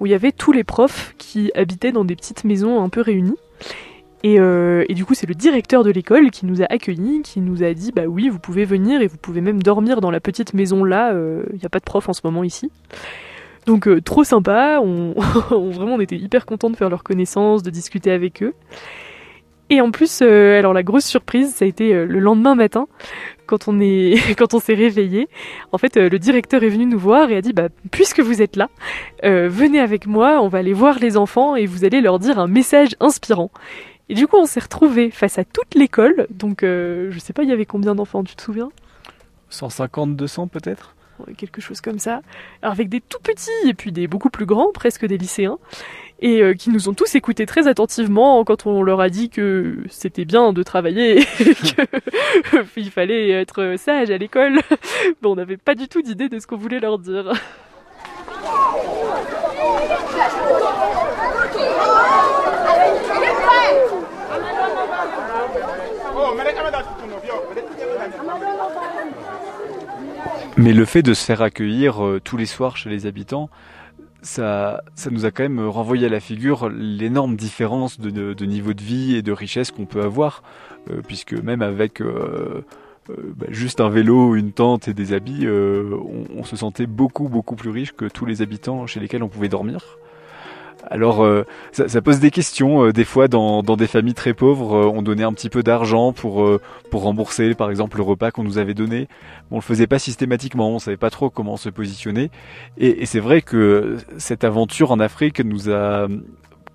où 0.00 0.06
il 0.06 0.12
y 0.12 0.14
avait 0.14 0.32
tous 0.32 0.52
les 0.52 0.64
profs 0.64 1.14
qui 1.18 1.52
habitaient 1.54 1.92
dans 1.92 2.06
des 2.06 2.16
petites 2.16 2.44
maisons 2.44 2.82
un 2.82 2.88
peu 2.88 3.02
réunies. 3.02 3.36
Euh, 4.24 4.84
et, 4.88 4.94
du 4.94 5.04
coup, 5.04 5.14
c'est 5.14 5.26
le 5.26 5.34
directeur 5.34 5.84
de 5.84 5.90
l'école 5.90 6.30
qui 6.30 6.46
nous 6.46 6.62
a 6.62 6.66
accueillis, 6.66 7.22
qui 7.22 7.40
nous 7.40 7.62
a 7.62 7.74
dit 7.74 7.92
bah 7.92 8.04
oui, 8.06 8.28
vous 8.28 8.38
pouvez 8.38 8.64
venir 8.64 9.02
et 9.02 9.06
vous 9.06 9.16
pouvez 9.16 9.40
même 9.40 9.62
dormir 9.62 10.00
dans 10.00 10.10
la 10.10 10.20
petite 10.20 10.54
maison 10.54 10.84
là. 10.84 11.10
Il 11.12 11.16
euh, 11.16 11.42
n'y 11.52 11.64
a 11.64 11.68
pas 11.68 11.80
de 11.80 11.84
prof 11.84 12.08
en 12.08 12.12
ce 12.12 12.20
moment 12.24 12.44
ici. 12.44 12.70
Donc 13.66 13.88
euh, 13.88 14.00
trop 14.00 14.24
sympa. 14.24 14.80
Vraiment, 15.50 15.94
on 15.94 16.00
était 16.00 16.16
hyper 16.16 16.46
contents 16.46 16.70
de 16.70 16.76
faire 16.76 16.90
leur 16.90 17.02
connaissance, 17.02 17.62
de 17.62 17.70
discuter 17.70 18.10
avec 18.10 18.42
eux. 18.42 18.54
Et 19.70 19.80
en 19.80 19.90
plus, 19.90 20.20
alors 20.20 20.74
la 20.74 20.82
grosse 20.82 21.06
surprise, 21.06 21.54
ça 21.54 21.64
a 21.64 21.68
été 21.68 21.94
le 22.04 22.18
lendemain 22.18 22.54
matin, 22.54 22.88
quand 23.46 23.68
on 23.68 23.80
est, 23.80 24.34
quand 24.36 24.52
on 24.52 24.58
s'est 24.58 24.74
réveillé. 24.74 25.28
En 25.70 25.78
fait, 25.78 25.96
le 25.96 26.18
directeur 26.18 26.62
est 26.62 26.68
venu 26.68 26.84
nous 26.84 26.98
voir 26.98 27.30
et 27.30 27.36
a 27.36 27.40
dit 27.40 27.54
bah 27.54 27.68
puisque 27.90 28.20
vous 28.20 28.42
êtes 28.42 28.56
là, 28.56 28.68
venez 29.22 29.80
avec 29.80 30.06
moi, 30.06 30.42
on 30.42 30.48
va 30.48 30.58
aller 30.58 30.74
voir 30.74 30.98
les 30.98 31.16
enfants 31.16 31.56
et 31.56 31.64
vous 31.64 31.86
allez 31.86 32.02
leur 32.02 32.18
dire 32.18 32.38
un 32.38 32.48
message 32.48 32.90
inspirant. 33.00 33.50
Et 34.08 34.14
du 34.14 34.26
coup, 34.26 34.36
on 34.36 34.46
s'est 34.46 34.60
retrouvés 34.60 35.10
face 35.10 35.38
à 35.38 35.44
toute 35.44 35.74
l'école. 35.74 36.26
Donc, 36.30 36.62
euh, 36.62 37.10
je 37.10 37.18
sais 37.18 37.32
pas, 37.32 37.42
il 37.42 37.48
y 37.48 37.52
avait 37.52 37.66
combien 37.66 37.94
d'enfants, 37.94 38.24
tu 38.24 38.36
te 38.36 38.42
souviens? 38.42 38.70
150, 39.50 40.16
200 40.16 40.48
peut-être? 40.48 40.94
Quelque 41.36 41.60
chose 41.60 41.80
comme 41.80 41.98
ça. 41.98 42.22
Avec 42.62 42.88
des 42.88 43.00
tout 43.00 43.20
petits 43.22 43.50
et 43.66 43.74
puis 43.74 43.92
des 43.92 44.08
beaucoup 44.08 44.30
plus 44.30 44.46
grands, 44.46 44.72
presque 44.72 45.06
des 45.06 45.18
lycéens. 45.18 45.58
Et 46.20 46.40
euh, 46.40 46.54
qui 46.54 46.70
nous 46.70 46.88
ont 46.88 46.94
tous 46.94 47.14
écoutés 47.14 47.46
très 47.46 47.66
attentivement 47.66 48.44
quand 48.44 48.66
on 48.66 48.82
leur 48.82 49.00
a 49.00 49.08
dit 49.08 49.28
que 49.28 49.78
c'était 49.88 50.24
bien 50.24 50.52
de 50.52 50.62
travailler 50.62 51.20
et 51.20 51.24
qu'il 52.74 52.90
fallait 52.92 53.30
être 53.30 53.74
sage 53.76 54.10
à 54.10 54.18
l'école. 54.18 54.60
Bon, 55.20 55.32
on 55.32 55.36
n'avait 55.36 55.56
pas 55.56 55.74
du 55.74 55.88
tout 55.88 56.02
d'idée 56.02 56.28
de 56.28 56.38
ce 56.38 56.46
qu'on 56.46 56.56
voulait 56.56 56.80
leur 56.80 56.98
dire. 56.98 57.32
Mais 70.56 70.72
le 70.72 70.84
fait 70.84 71.02
de 71.02 71.14
se 71.14 71.24
faire 71.24 71.42
accueillir 71.42 72.04
euh, 72.04 72.20
tous 72.22 72.36
les 72.36 72.46
soirs 72.46 72.76
chez 72.76 72.90
les 72.90 73.06
habitants, 73.06 73.48
ça, 74.20 74.84
ça 74.94 75.10
nous 75.10 75.24
a 75.24 75.30
quand 75.30 75.42
même 75.42 75.66
renvoyé 75.66 76.06
à 76.06 76.08
la 76.08 76.20
figure 76.20 76.68
l'énorme 76.68 77.34
différence 77.36 77.98
de, 77.98 78.44
niveau 78.44 78.72
de 78.72 78.82
vie 78.82 79.16
et 79.16 79.22
de 79.22 79.32
richesse 79.32 79.70
qu'on 79.72 79.86
peut 79.86 80.02
avoir, 80.02 80.42
euh, 80.90 81.00
puisque 81.06 81.32
même 81.32 81.62
avec 81.62 82.00
euh, 82.00 82.64
bah, 83.08 83.46
juste 83.48 83.80
un 83.80 83.88
vélo, 83.88 84.36
une 84.36 84.52
tente 84.52 84.86
et 84.86 84.94
des 84.94 85.12
habits, 85.12 85.48
on, 85.48 86.44
se 86.44 86.54
sentait 86.54 86.86
beaucoup 86.86 87.28
beaucoup 87.28 87.56
plus 87.56 87.70
riche 87.70 87.92
que 87.92 88.04
tous 88.04 88.26
les 88.26 88.42
habitants 88.42 88.86
chez 88.86 89.00
lesquels 89.00 89.24
on 89.24 89.28
pouvait 89.28 89.48
dormir. 89.48 89.98
Alors 90.90 91.24
euh, 91.24 91.44
ça, 91.72 92.02
pose 92.02 92.20
des 92.20 92.30
questions. 92.30 92.86
Euh, 92.86 92.92
des 92.92 93.04
fois, 93.04 93.28
dans, 93.28 93.62
des 93.62 93.86
familles 93.86 94.14
très 94.14 94.34
pauvres, 94.34 94.74
euh, 94.74 94.90
on 94.92 95.02
donnait 95.02 95.22
un 95.22 95.32
petit 95.32 95.48
peu 95.48 95.62
d'argent 95.62 96.12
pour 96.12 96.46
pour 96.90 97.02
rembourser, 97.02 97.54
par 97.54 97.70
exemple, 97.70 97.96
le 97.96 98.02
repas 98.02 98.30
qu'on 98.30 98.44
nous 98.44 98.58
avait 98.58 98.74
donné. 98.74 99.08
On 99.50 99.56
le 99.56 99.62
faisait 99.62 99.86
pas 99.86 99.98
systématiquement. 99.98 100.70
On 100.70 100.78
savait 100.78 100.96
pas 100.96 101.10
trop 101.10 101.30
comment 101.30 101.56
se 101.56 101.68
positionner. 101.68 102.30
Et 102.78 103.06
c'est 103.06 103.20
vrai 103.20 103.42
que 103.42 103.98
cette 104.18 104.44
aventure 104.44 104.90
en 104.90 105.00
Afrique 105.00 105.40
nous 105.40 105.70
a 105.70 106.08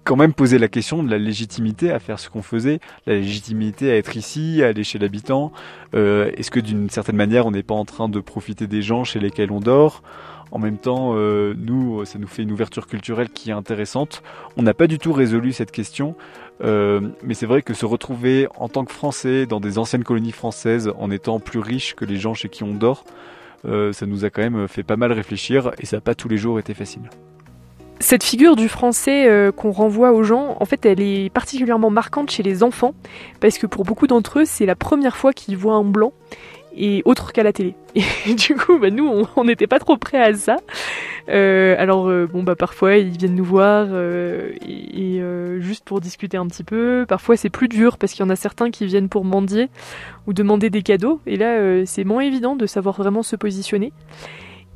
quand 0.08 0.16
même 0.16 0.34
posé 0.34 0.58
la 0.58 0.70
question 0.70 1.04
de 1.04 1.12
la 1.12 1.18
légitimité 1.18 1.92
à 1.92 2.00
faire 2.00 2.18
ce 2.18 2.30
qu'on 2.30 2.42
faisait, 2.42 2.80
la 3.06 3.16
légitimité 3.16 3.92
à 3.92 3.98
être 3.98 4.16
ici, 4.16 4.64
à 4.64 4.68
aller 4.68 4.86
chez 4.86 5.00
l'habitant. 5.00 5.52
Est-ce 5.94 6.50
que 6.50 6.62
d'une 6.62 6.90
certaine 6.90 7.18
manière, 7.18 7.46
on 7.46 7.52
n'est 7.52 7.62
pas 7.62 7.76
en 7.76 7.84
train 7.84 8.08
de 8.08 8.22
profiter 8.22 8.68
des 8.68 8.82
gens 8.82 9.04
chez 9.04 9.20
lesquels 9.20 9.52
on 9.52 9.60
dort? 9.60 10.02
En 10.52 10.60
même 10.60 10.78
temps, 10.78 11.14
euh, 11.16 11.54
nous, 11.58 12.06
ça 12.06 12.20
nous 12.20 12.28
fait 12.28 12.44
une 12.44 12.52
ouverture 12.52 12.88
culturelle 12.88 13.30
qui 13.30 13.50
est 13.50 13.54
intéressante. 13.54 14.24
On 14.56 14.64
n'a 14.64 14.74
pas 14.74 14.88
du 14.88 14.98
tout 14.98 15.12
résolu 15.12 15.52
cette 15.52 15.72
question, 15.72 16.16
euh, 16.64 17.02
mais 17.24 17.34
c'est 17.34 17.46
vrai 17.46 17.62
que 17.62 17.74
se 17.74 17.86
retrouver 17.86 18.48
en 18.58 18.70
tant 18.70 18.86
que 18.86 18.94
Français 18.94 19.46
dans 19.46 19.60
des 19.60 19.78
anciennes 19.78 20.04
colonies 20.04 20.32
françaises, 20.32 20.92
en 20.98 21.12
étant 21.12 21.40
plus 21.40 21.60
riche 21.60 21.96
que 21.96 22.06
les 22.06 22.18
gens 22.18 22.34
chez 22.34 22.50
qui 22.50 22.64
on 22.64 22.74
dort, 22.74 23.04
euh, 23.66 23.92
ça 23.92 24.06
nous 24.06 24.24
a 24.24 24.30
quand 24.30 24.42
même 24.42 24.68
fait 24.68 24.84
pas 24.84 24.98
mal 24.98 25.12
réfléchir 25.12 25.72
et 25.80 25.86
ça 25.86 25.98
n'a 25.98 26.02
pas 26.02 26.16
tous 26.16 26.30
les 26.30 26.38
jours 26.38 26.60
été 26.60 26.74
facile. 26.74 27.10
Cette 28.00 28.24
figure 28.24 28.56
du 28.56 28.70
français 28.70 29.51
qu'on 29.56 29.72
renvoie 29.72 30.12
aux 30.12 30.24
gens, 30.24 30.58
en 30.60 30.66
fait, 30.66 30.86
elle 30.86 31.01
est 31.01 31.30
particulièrement 31.32 31.89
marquante 31.89 32.30
chez 32.30 32.44
les 32.44 32.63
enfants, 32.63 32.94
parce 33.39 33.58
que 33.58 33.66
pour 33.66 33.84
beaucoup 33.84 34.08
d'entre 34.08 34.39
eux, 34.39 34.46
c'est 34.46 34.66
la 34.66 34.75
première 34.75 35.18
fois 35.18 35.34
qu'ils 35.34 35.58
voient 35.58 35.75
un 35.75 35.84
blanc 35.84 36.13
et 36.77 37.01
autre 37.06 37.34
qu'à 37.34 37.44
la 37.44 37.51
télé. 37.51 37.75
Et 38.27 38.36
du 38.36 38.56
coup, 38.56 38.77
bah, 38.80 38.92
nous, 38.92 39.25
on 39.36 39.44
n'était 39.44 39.68
pas 39.68 39.80
trop 39.80 39.98
prêts 39.98 40.22
à 40.22 40.34
ça. 40.34 40.58
Euh, 41.30 41.75
alors, 41.77 42.08
euh, 42.08 42.27
bon, 42.32 42.44
bah 42.44 42.56
parfois, 42.56 42.96
ils 42.96 43.18
viennent 43.18 43.36
nous 43.36 43.44
voir 43.44 43.88
euh, 43.89 44.51
et, 44.66 45.22
juste 45.60 45.84
pour 45.84 46.00
discuter 46.00 46.38
un 46.38 46.48
petit 46.48 46.63
peu. 46.63 47.06
Parfois, 47.08 47.36
c'est 47.36 47.50
plus 47.50 47.68
dur 47.68 47.98
parce 47.98 48.13
qu'il 48.13 48.24
y 48.24 48.27
en 48.27 48.30
a 48.30 48.36
certains 48.36 48.70
qui 48.70 48.86
viennent 48.86 49.10
pour 49.10 49.25
mendier 49.25 49.70
ou 50.27 50.34
demander 50.34 50.70
des 50.70 50.84
cadeaux. 50.84 51.20
Et 51.25 51.36
là, 51.36 51.86
c'est 51.86 52.04
moins 52.04 52.22
évident 52.22 52.56
de 52.56 52.66
savoir 52.66 52.96
vraiment 52.96 53.24
se 53.24 53.36
positionner. 53.36 53.92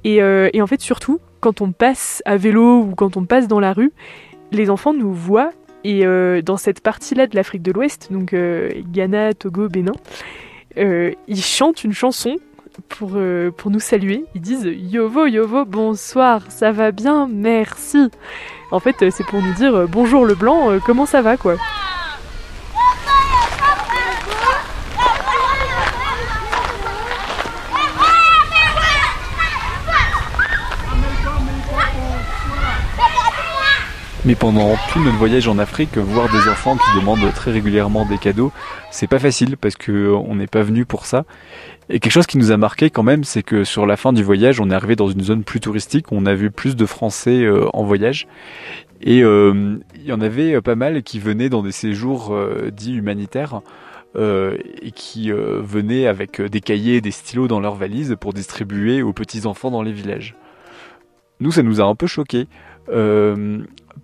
Et 0.04 0.22
en 0.24 0.68
fait, 0.68 0.82
surtout, 0.82 1.20
quand 1.42 1.62
on 1.62 1.72
passe 1.74 2.22
à 2.26 2.38
vélo 2.38 2.80
ou 2.80 2.96
quand 2.96 3.18
on 3.18 3.26
passe 3.26 3.48
dans 3.48 3.60
la 3.60 3.74
rue, 3.74 3.92
les 4.52 4.70
enfants 4.70 4.94
nous 4.94 5.14
voient 5.14 5.52
et 5.84 6.04
dans 6.44 6.58
cette 6.58 6.82
partie-là 6.82 7.26
de 7.26 7.36
l'Afrique 7.36 7.64
de 7.64 7.72
l'Ouest, 7.72 8.10
donc 8.12 8.36
Ghana, 8.36 9.34
Togo, 9.34 9.68
Bénin, 9.68 9.94
euh, 10.78 11.12
ils 11.28 11.44
chantent 11.44 11.84
une 11.84 11.94
chanson 11.94 12.38
pour, 12.90 13.12
euh, 13.16 13.52
pour 13.52 13.72
nous 13.72 13.80
saluer. 13.80 14.26
Ils 14.36 14.42
disent 14.42 14.66
Yovo, 14.66 15.26
Yovo, 15.28 15.66
bonsoir, 15.66 16.50
ça 16.50 16.72
va 16.72 16.92
bien, 16.92 17.28
merci. 17.28 18.10
En 18.72 18.80
fait, 18.80 18.96
c'est 19.10 19.26
pour 19.26 19.42
nous 19.42 19.54
dire 19.54 19.88
bonjour 19.90 20.26
le 20.26 20.36
blanc, 20.36 20.80
comment 20.86 21.06
ça 21.06 21.22
va 21.22 21.36
quoi? 21.36 21.58
Mais 34.24 34.36
pendant 34.36 34.75
tout 34.94 35.00
notre 35.00 35.18
voyage 35.18 35.48
en 35.48 35.58
Afrique, 35.58 35.98
voir 35.98 36.32
des 36.32 36.48
enfants 36.48 36.78
qui 36.78 37.00
demandent 37.00 37.34
très 37.34 37.50
régulièrement 37.50 38.06
des 38.06 38.20
cadeaux, 38.20 38.51
c'est 38.92 39.08
pas 39.08 39.18
facile 39.18 39.58
parce 39.58 39.75
que 39.75 40.12
on 40.12 40.36
n'est 40.36 40.46
pas 40.46 40.62
venu 40.62 40.86
pour 40.86 41.08
ça. 41.08 41.25
Et 41.90 42.00
quelque 42.00 42.12
chose 42.12 42.28
qui 42.28 42.38
nous 42.38 42.51
a 42.51 42.58
marqué 42.58 42.92
quand 42.92 43.01
même, 43.01 43.24
c'est 43.24 43.42
que 43.42 43.63
sur 43.63 43.88
la 43.88 43.98
fin 43.98 44.13
du 44.13 44.24
voyage, 44.24 44.60
on 44.60 44.70
est 44.70 44.75
arrivé 44.75 44.96
dans 44.96 45.10
une 45.10 45.22
zone 45.22 45.44
plus 45.44 45.60
touristique, 45.60 46.12
on 46.12 46.28
a 46.28 46.36
vu 46.36 46.51
plus 46.51 46.75
de 46.75 46.86
Français 46.86 47.42
euh, 47.42 47.66
en 47.74 47.84
voyage. 47.84 48.28
Et 49.01 49.24
euh, 49.24 49.80
il 49.96 50.06
y 50.06 50.13
en 50.13 50.22
avait 50.22 50.62
pas 50.62 50.75
mal 50.75 51.01
qui 51.01 51.18
venaient 51.18 51.50
dans 51.50 51.63
des 51.63 51.72
séjours 51.72 52.32
euh, 52.32 52.70
dits 52.72 52.94
humanitaires. 52.94 53.62
et 54.16 54.92
qui 54.94 55.32
venaient 55.32 56.06
avec 56.06 56.42
des 56.42 56.60
cahiers 56.60 56.98
et 56.98 57.01
des 57.01 57.12
stylos 57.12 57.48
dans 57.48 57.62
leurs 57.62 57.75
valises 57.75 58.18
pour 58.20 58.34
distribuer 58.34 59.01
aux 59.01 59.13
petits 59.13 59.48
enfants 59.48 59.72
dans 59.72 59.82
les 59.82 59.94
villages. 59.94 60.36
Nous, 61.40 61.51
ça 61.51 61.63
nous 61.63 61.80
a 61.82 61.86
un 61.86 61.96
peu 61.96 62.08
choqués 62.08 62.48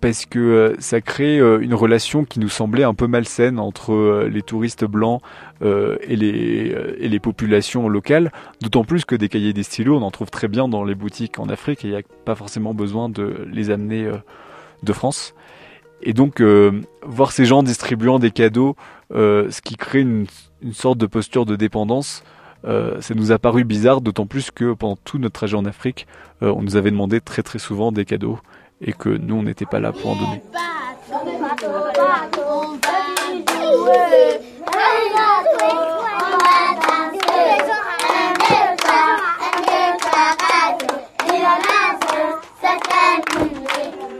parce 0.00 0.26
que 0.26 0.38
euh, 0.38 0.76
ça 0.78 1.00
crée 1.00 1.38
euh, 1.38 1.60
une 1.60 1.74
relation 1.74 2.24
qui 2.24 2.40
nous 2.40 2.48
semblait 2.48 2.84
un 2.84 2.94
peu 2.94 3.06
malsaine 3.06 3.58
entre 3.58 3.92
euh, 3.92 4.28
les 4.28 4.42
touristes 4.42 4.84
blancs 4.84 5.20
et, 5.60 6.16
les, 6.16 7.20
populations 7.20 7.88
locales, 7.88 8.30
d'autant 8.62 8.84
plus 8.84 9.04
que 9.04 9.16
des 9.16 9.28
cahiers 9.28 9.52
des 9.52 9.64
stylos, 9.64 9.96
on 9.96 10.02
en 10.02 10.10
trouve 10.12 10.30
très 10.30 10.46
bien 10.46 10.68
dans 10.68 10.84
les 10.84 10.94
boutiques 10.94 11.40
en 11.40 11.48
Afrique 11.48 11.82
il 11.82 11.90
n'y 11.90 11.96
a 11.96 12.02
pas 12.24 12.36
forcément 12.36 12.74
besoin 12.74 13.08
de 13.08 13.44
les 13.52 13.70
amener 13.70 14.08
de 14.84 14.92
France. 14.92 15.34
Et 16.00 16.12
donc, 16.12 16.40
voir 17.02 17.32
ces 17.32 17.44
gens 17.44 17.64
distribuant 17.64 18.20
des 18.20 18.30
cadeaux, 18.30 18.76
ce 19.10 19.60
qui 19.60 19.74
crée 19.74 19.98
une, 20.02 20.26
une, 20.62 20.74
sorte 20.74 20.96
de 20.96 21.06
posture 21.06 21.44
de 21.44 21.56
dépendance, 21.56 22.22
ça 22.62 23.14
nous 23.16 23.32
a 23.32 23.40
paru 23.40 23.64
bizarre, 23.64 24.00
d'autant 24.00 24.26
plus 24.26 24.52
que 24.52 24.74
pendant 24.74 24.96
tout 24.96 25.18
notre 25.18 25.34
trajet 25.34 25.56
en 25.56 25.64
Afrique, 25.64 26.06
on 26.40 26.62
nous 26.62 26.76
avait 26.76 26.92
demandé 26.92 27.20
très 27.20 27.42
très 27.42 27.58
souvent 27.58 27.90
des 27.90 28.04
cadeaux 28.04 28.38
et 28.80 28.92
que 28.92 29.08
nous, 29.08 29.36
on 29.36 29.42
n'était 29.42 29.66
pas 29.66 29.80
là 29.80 29.92
pour 29.92 30.10
en 30.10 30.14
donner. 30.14 30.42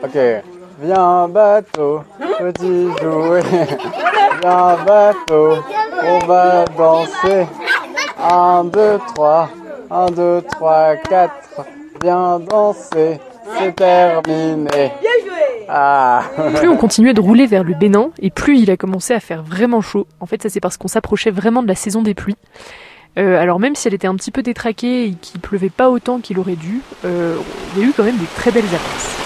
Ok, 0.01 0.17
viens 0.81 1.29
bateau, 1.29 2.03
petit 2.39 2.89
jouet, 3.01 3.43
viens 4.41 4.77
bateau, 4.85 5.57
on 6.03 6.27
va 6.27 6.65
danser. 6.67 7.47
1, 8.21 8.65
2, 8.65 8.99
3, 9.15 9.49
1, 9.91 10.11
2, 10.11 10.43
3, 10.43 10.97
4, 10.97 11.33
viens 12.03 12.41
danser 12.41 13.21
c'est 13.57 13.77
terminé. 13.77 14.93
Ah. 15.69 16.23
Plus 16.57 16.69
on 16.69 16.77
continuait 16.77 17.15
de 17.15 17.21
rouler 17.21 17.47
vers 17.47 17.63
le 17.63 17.75
Bénin, 17.75 18.11
et 18.21 18.31
plus 18.31 18.59
il 18.59 18.71
a 18.71 18.77
commencé 18.77 19.13
à 19.15 19.21
faire 19.21 19.43
vraiment 19.43 19.81
chaud. 19.81 20.07
En 20.21 20.27
fait, 20.27 20.43
ça 20.43 20.49
c'est 20.49 20.61
parce 20.61 20.77
qu'on 20.77 20.89
s'approchait 20.89 21.31
vraiment 21.31 21.63
de 21.63 21.69
la 21.69 21.75
saison 21.75 22.03
des 22.03 22.15
pluies. 22.15 22.37
Euh, 23.19 23.41
alors 23.41 23.59
même 23.59 23.75
si 23.75 23.89
elle 23.89 23.95
était 23.95 24.07
un 24.07 24.15
petit 24.15 24.31
peu 24.31 24.43
détraquée 24.43 25.07
et 25.07 25.13
qu'il 25.13 25.41
pleuvait 25.41 25.71
pas 25.71 25.91
autant 25.91 26.21
qu'il 26.21 26.39
aurait 26.39 26.57
dû, 26.57 26.81
euh, 27.05 27.37
il 27.75 27.83
y 27.83 27.85
a 27.85 27.89
eu 27.89 27.93
quand 27.97 28.05
même 28.05 28.17
des 28.17 28.27
très 28.37 28.51
belles 28.51 28.65
averses. 28.67 29.17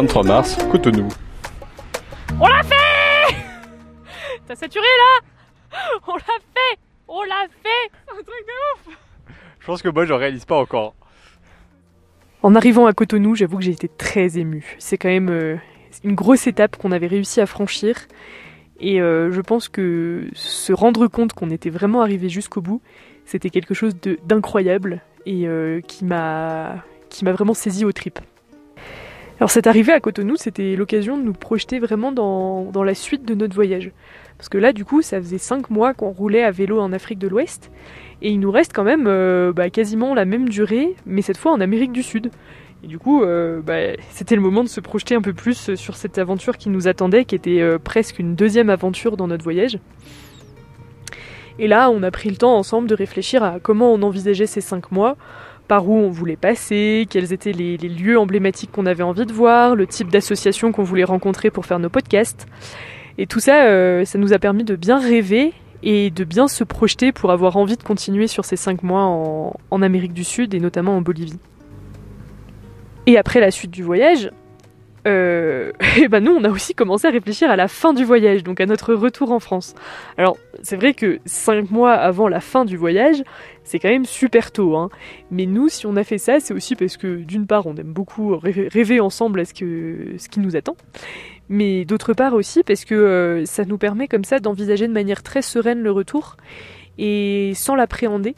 23 0.00 0.22
mars, 0.22 0.56
Cotonou. 0.72 1.06
On 2.40 2.48
l'a 2.48 2.62
fait 2.62 3.34
T'as 4.48 4.54
saturé 4.54 4.86
là 4.86 5.78
On 6.08 6.14
l'a 6.14 6.20
fait 6.22 6.80
On 7.06 7.22
l'a 7.22 7.46
fait 7.62 7.90
C'est 8.06 8.12
un 8.12 8.22
truc 8.22 8.46
de 8.46 8.88
ouf 8.88 8.96
Je 9.58 9.66
pense 9.66 9.82
que 9.82 9.90
moi 9.90 10.06
je 10.06 10.14
réalise 10.14 10.46
pas 10.46 10.56
encore. 10.56 10.94
En 12.42 12.54
arrivant 12.54 12.86
à 12.86 12.94
Cotonou, 12.94 13.34
j'avoue 13.34 13.58
que 13.58 13.62
j'ai 13.62 13.72
été 13.72 13.88
très 13.88 14.38
ému. 14.38 14.74
C'est 14.78 14.96
quand 14.96 15.10
même 15.10 15.28
euh, 15.28 15.56
une 16.02 16.14
grosse 16.14 16.46
étape 16.46 16.76
qu'on 16.76 16.92
avait 16.92 17.06
réussi 17.06 17.42
à 17.42 17.46
franchir. 17.46 17.96
Et 18.78 19.02
euh, 19.02 19.30
je 19.30 19.42
pense 19.42 19.68
que 19.68 20.28
se 20.32 20.72
rendre 20.72 21.08
compte 21.08 21.34
qu'on 21.34 21.50
était 21.50 21.68
vraiment 21.68 22.00
arrivé 22.00 22.30
jusqu'au 22.30 22.62
bout, 22.62 22.80
c'était 23.26 23.50
quelque 23.50 23.74
chose 23.74 23.94
d'incroyable 24.24 25.02
et 25.26 25.46
euh, 25.46 25.82
qui 25.82 26.06
m'a 26.06 26.82
vraiment 27.20 27.52
saisi 27.52 27.84
aux 27.84 27.92
tripes. 27.92 28.20
Alors 29.40 29.50
cette 29.50 29.66
arrivée 29.66 29.94
à 29.94 30.00
Cotonou, 30.00 30.36
c'était 30.36 30.76
l'occasion 30.76 31.16
de 31.16 31.22
nous 31.22 31.32
projeter 31.32 31.78
vraiment 31.78 32.12
dans, 32.12 32.84
la 32.84 32.94
suite 32.94 33.24
de 33.24 33.34
notre 33.34 33.54
voyage. 33.54 33.90
Parce 34.36 34.50
que 34.50 34.58
là, 34.58 34.74
du 34.74 34.84
coup, 34.84 35.00
ça 35.00 35.18
faisait 35.18 35.38
5 35.38 35.70
mois 35.70 35.94
qu'on 35.94 36.10
roulait 36.10 36.42
à 36.42 36.50
vélo 36.50 36.78
en 36.78 36.92
Afrique 36.92 37.18
de 37.18 37.26
l'Ouest, 37.26 37.70
et 38.20 38.30
il 38.30 38.38
nous 38.38 38.50
reste 38.50 38.74
quand 38.74 38.84
même 38.84 39.06
euh, 39.06 39.50
bah, 39.54 39.70
quasiment 39.70 40.14
la 40.14 40.26
même 40.26 40.50
durée, 40.50 40.94
mais 41.06 41.22
cette 41.22 41.38
fois 41.38 41.52
en 41.52 41.60
Amérique 41.62 41.92
du 41.92 42.02
Sud. 42.02 42.30
Et 42.84 42.86
du 42.86 42.98
coup, 42.98 43.22
euh, 43.22 43.62
bah, 43.62 43.96
c'était 44.10 44.34
le 44.34 44.42
moment 44.42 44.62
de 44.62 44.68
se 44.68 44.80
projeter 44.80 45.14
un 45.14 45.22
peu 45.22 45.32
plus 45.32 45.74
sur 45.74 45.96
cette 45.96 46.18
aventure 46.18 46.58
qui 46.58 46.68
nous 46.68 46.86
attendait, 46.86 47.24
qui 47.24 47.34
était 47.34 47.62
euh, 47.62 47.78
presque 47.78 48.18
une 48.18 48.34
deuxième 48.34 48.68
aventure 48.68 49.16
dans 49.16 49.26
notre 49.26 49.44
voyage. 49.44 49.78
Et 51.58 51.66
là, 51.66 51.90
on 51.90 52.02
a 52.02 52.10
pris 52.10 52.28
le 52.28 52.36
temps 52.36 52.56
ensemble 52.56 52.88
de 52.88 52.94
réfléchir 52.94 53.42
à 53.42 53.58
comment 53.58 53.90
on 53.90 54.02
envisageait 54.02 54.46
ces 54.46 54.60
5 54.60 54.92
mois, 54.92 55.16
par 55.70 55.88
où 55.88 55.94
on 55.94 56.10
voulait 56.10 56.34
passer, 56.34 57.06
quels 57.08 57.32
étaient 57.32 57.52
les, 57.52 57.76
lieux 57.76 58.18
emblématiques 58.18 58.72
qu'on 58.72 58.86
avait 58.86 59.04
envie 59.04 59.24
de 59.24 59.32
voir, 59.32 59.76
le 59.76 59.86
type 59.86 60.10
d'association 60.10 60.72
qu'on 60.72 60.82
voulait 60.82 61.04
rencontrer 61.04 61.52
pour 61.52 61.64
faire 61.64 61.78
nos 61.78 61.88
podcasts. 61.88 62.48
Et 63.18 63.28
tout 63.28 63.38
ça, 63.38 63.66
euh, 63.66 64.04
ça 64.04 64.18
nous 64.18 64.32
a 64.32 64.40
permis 64.40 64.64
de 64.64 64.74
bien 64.74 64.98
rêver 64.98 65.52
et 65.84 66.10
de 66.10 66.24
bien 66.24 66.48
se 66.48 66.64
projeter 66.64 67.12
pour 67.12 67.30
avoir 67.30 67.56
envie 67.56 67.76
de 67.76 67.84
continuer 67.84 68.26
sur 68.26 68.44
ces 68.44 68.56
cinq 68.56 68.82
mois 68.82 69.04
en, 69.04 69.82
Amérique 69.82 70.12
du 70.12 70.24
Sud 70.24 70.54
et 70.54 70.58
notamment 70.58 70.96
en 70.96 71.02
Bolivie. 71.02 71.38
Et 73.06 73.16
après 73.16 73.38
la 73.38 73.52
suite 73.52 73.70
du 73.70 73.84
voyage, 73.84 74.32
euh, 75.06 75.72
et 75.98 76.08
ben 76.08 76.22
nous 76.22 76.32
on 76.32 76.44
a 76.44 76.50
aussi 76.50 76.74
commencé 76.74 77.06
à 77.06 77.10
réfléchir 77.10 77.50
à 77.50 77.56
la 77.56 77.68
fin 77.68 77.92
du 77.92 78.04
voyage, 78.04 78.44
donc 78.44 78.60
à 78.60 78.66
notre 78.66 78.94
retour 78.94 79.32
en 79.32 79.40
France. 79.40 79.74
Alors 80.16 80.36
c'est 80.62 80.76
vrai 80.76 80.94
que 80.94 81.18
cinq 81.24 81.70
mois 81.70 81.92
avant 81.92 82.28
la 82.28 82.40
fin 82.40 82.64
du 82.64 82.76
voyage, 82.76 83.22
c'est 83.64 83.78
quand 83.78 83.88
même 83.88 84.04
super 84.04 84.52
tôt, 84.52 84.76
hein. 84.76 84.90
mais 85.30 85.46
nous 85.46 85.68
si 85.68 85.86
on 85.86 85.96
a 85.96 86.04
fait 86.04 86.18
ça, 86.18 86.40
c'est 86.40 86.54
aussi 86.54 86.76
parce 86.76 86.96
que 86.96 87.16
d'une 87.16 87.46
part 87.46 87.66
on 87.66 87.76
aime 87.76 87.92
beaucoup 87.92 88.36
rêver, 88.36 89.00
ensemble 89.00 89.40
à 89.40 89.44
ce, 89.44 89.54
que, 89.54 90.14
ce 90.18 90.28
qui 90.28 90.40
nous 90.40 90.56
attend, 90.56 90.76
mais 91.48 91.84
d'autre 91.84 92.12
part 92.12 92.34
aussi 92.34 92.62
parce 92.62 92.84
que 92.84 92.94
euh, 92.94 93.44
ça 93.44 93.64
nous 93.64 93.78
permet 93.78 94.08
comme 94.08 94.24
ça 94.24 94.38
d'envisager 94.38 94.86
de 94.86 94.92
manière 94.92 95.22
très 95.22 95.42
sereine 95.42 95.82
le 95.82 95.90
retour 95.90 96.36
et 96.98 97.52
sans 97.54 97.74
l'appréhender 97.74 98.34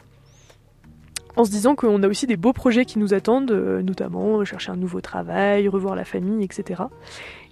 en 1.35 1.45
se 1.45 1.51
disant 1.51 1.75
qu'on 1.75 2.03
a 2.03 2.07
aussi 2.07 2.27
des 2.27 2.37
beaux 2.37 2.53
projets 2.53 2.85
qui 2.85 2.99
nous 2.99 3.13
attendent, 3.13 3.51
euh, 3.51 3.81
notamment 3.81 4.43
chercher 4.45 4.71
un 4.71 4.75
nouveau 4.75 5.01
travail, 5.01 5.67
revoir 5.67 5.95
la 5.95 6.05
famille, 6.05 6.43
etc. 6.43 6.83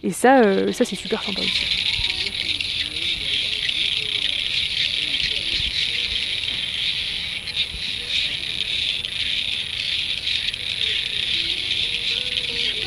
Et 0.03 0.11
ça, 0.11 0.41
euh, 0.41 0.71
ça 0.71 0.85
c'est 0.85 0.95
super 0.95 1.23
sympa 1.23 1.41
aussi. 1.41 1.65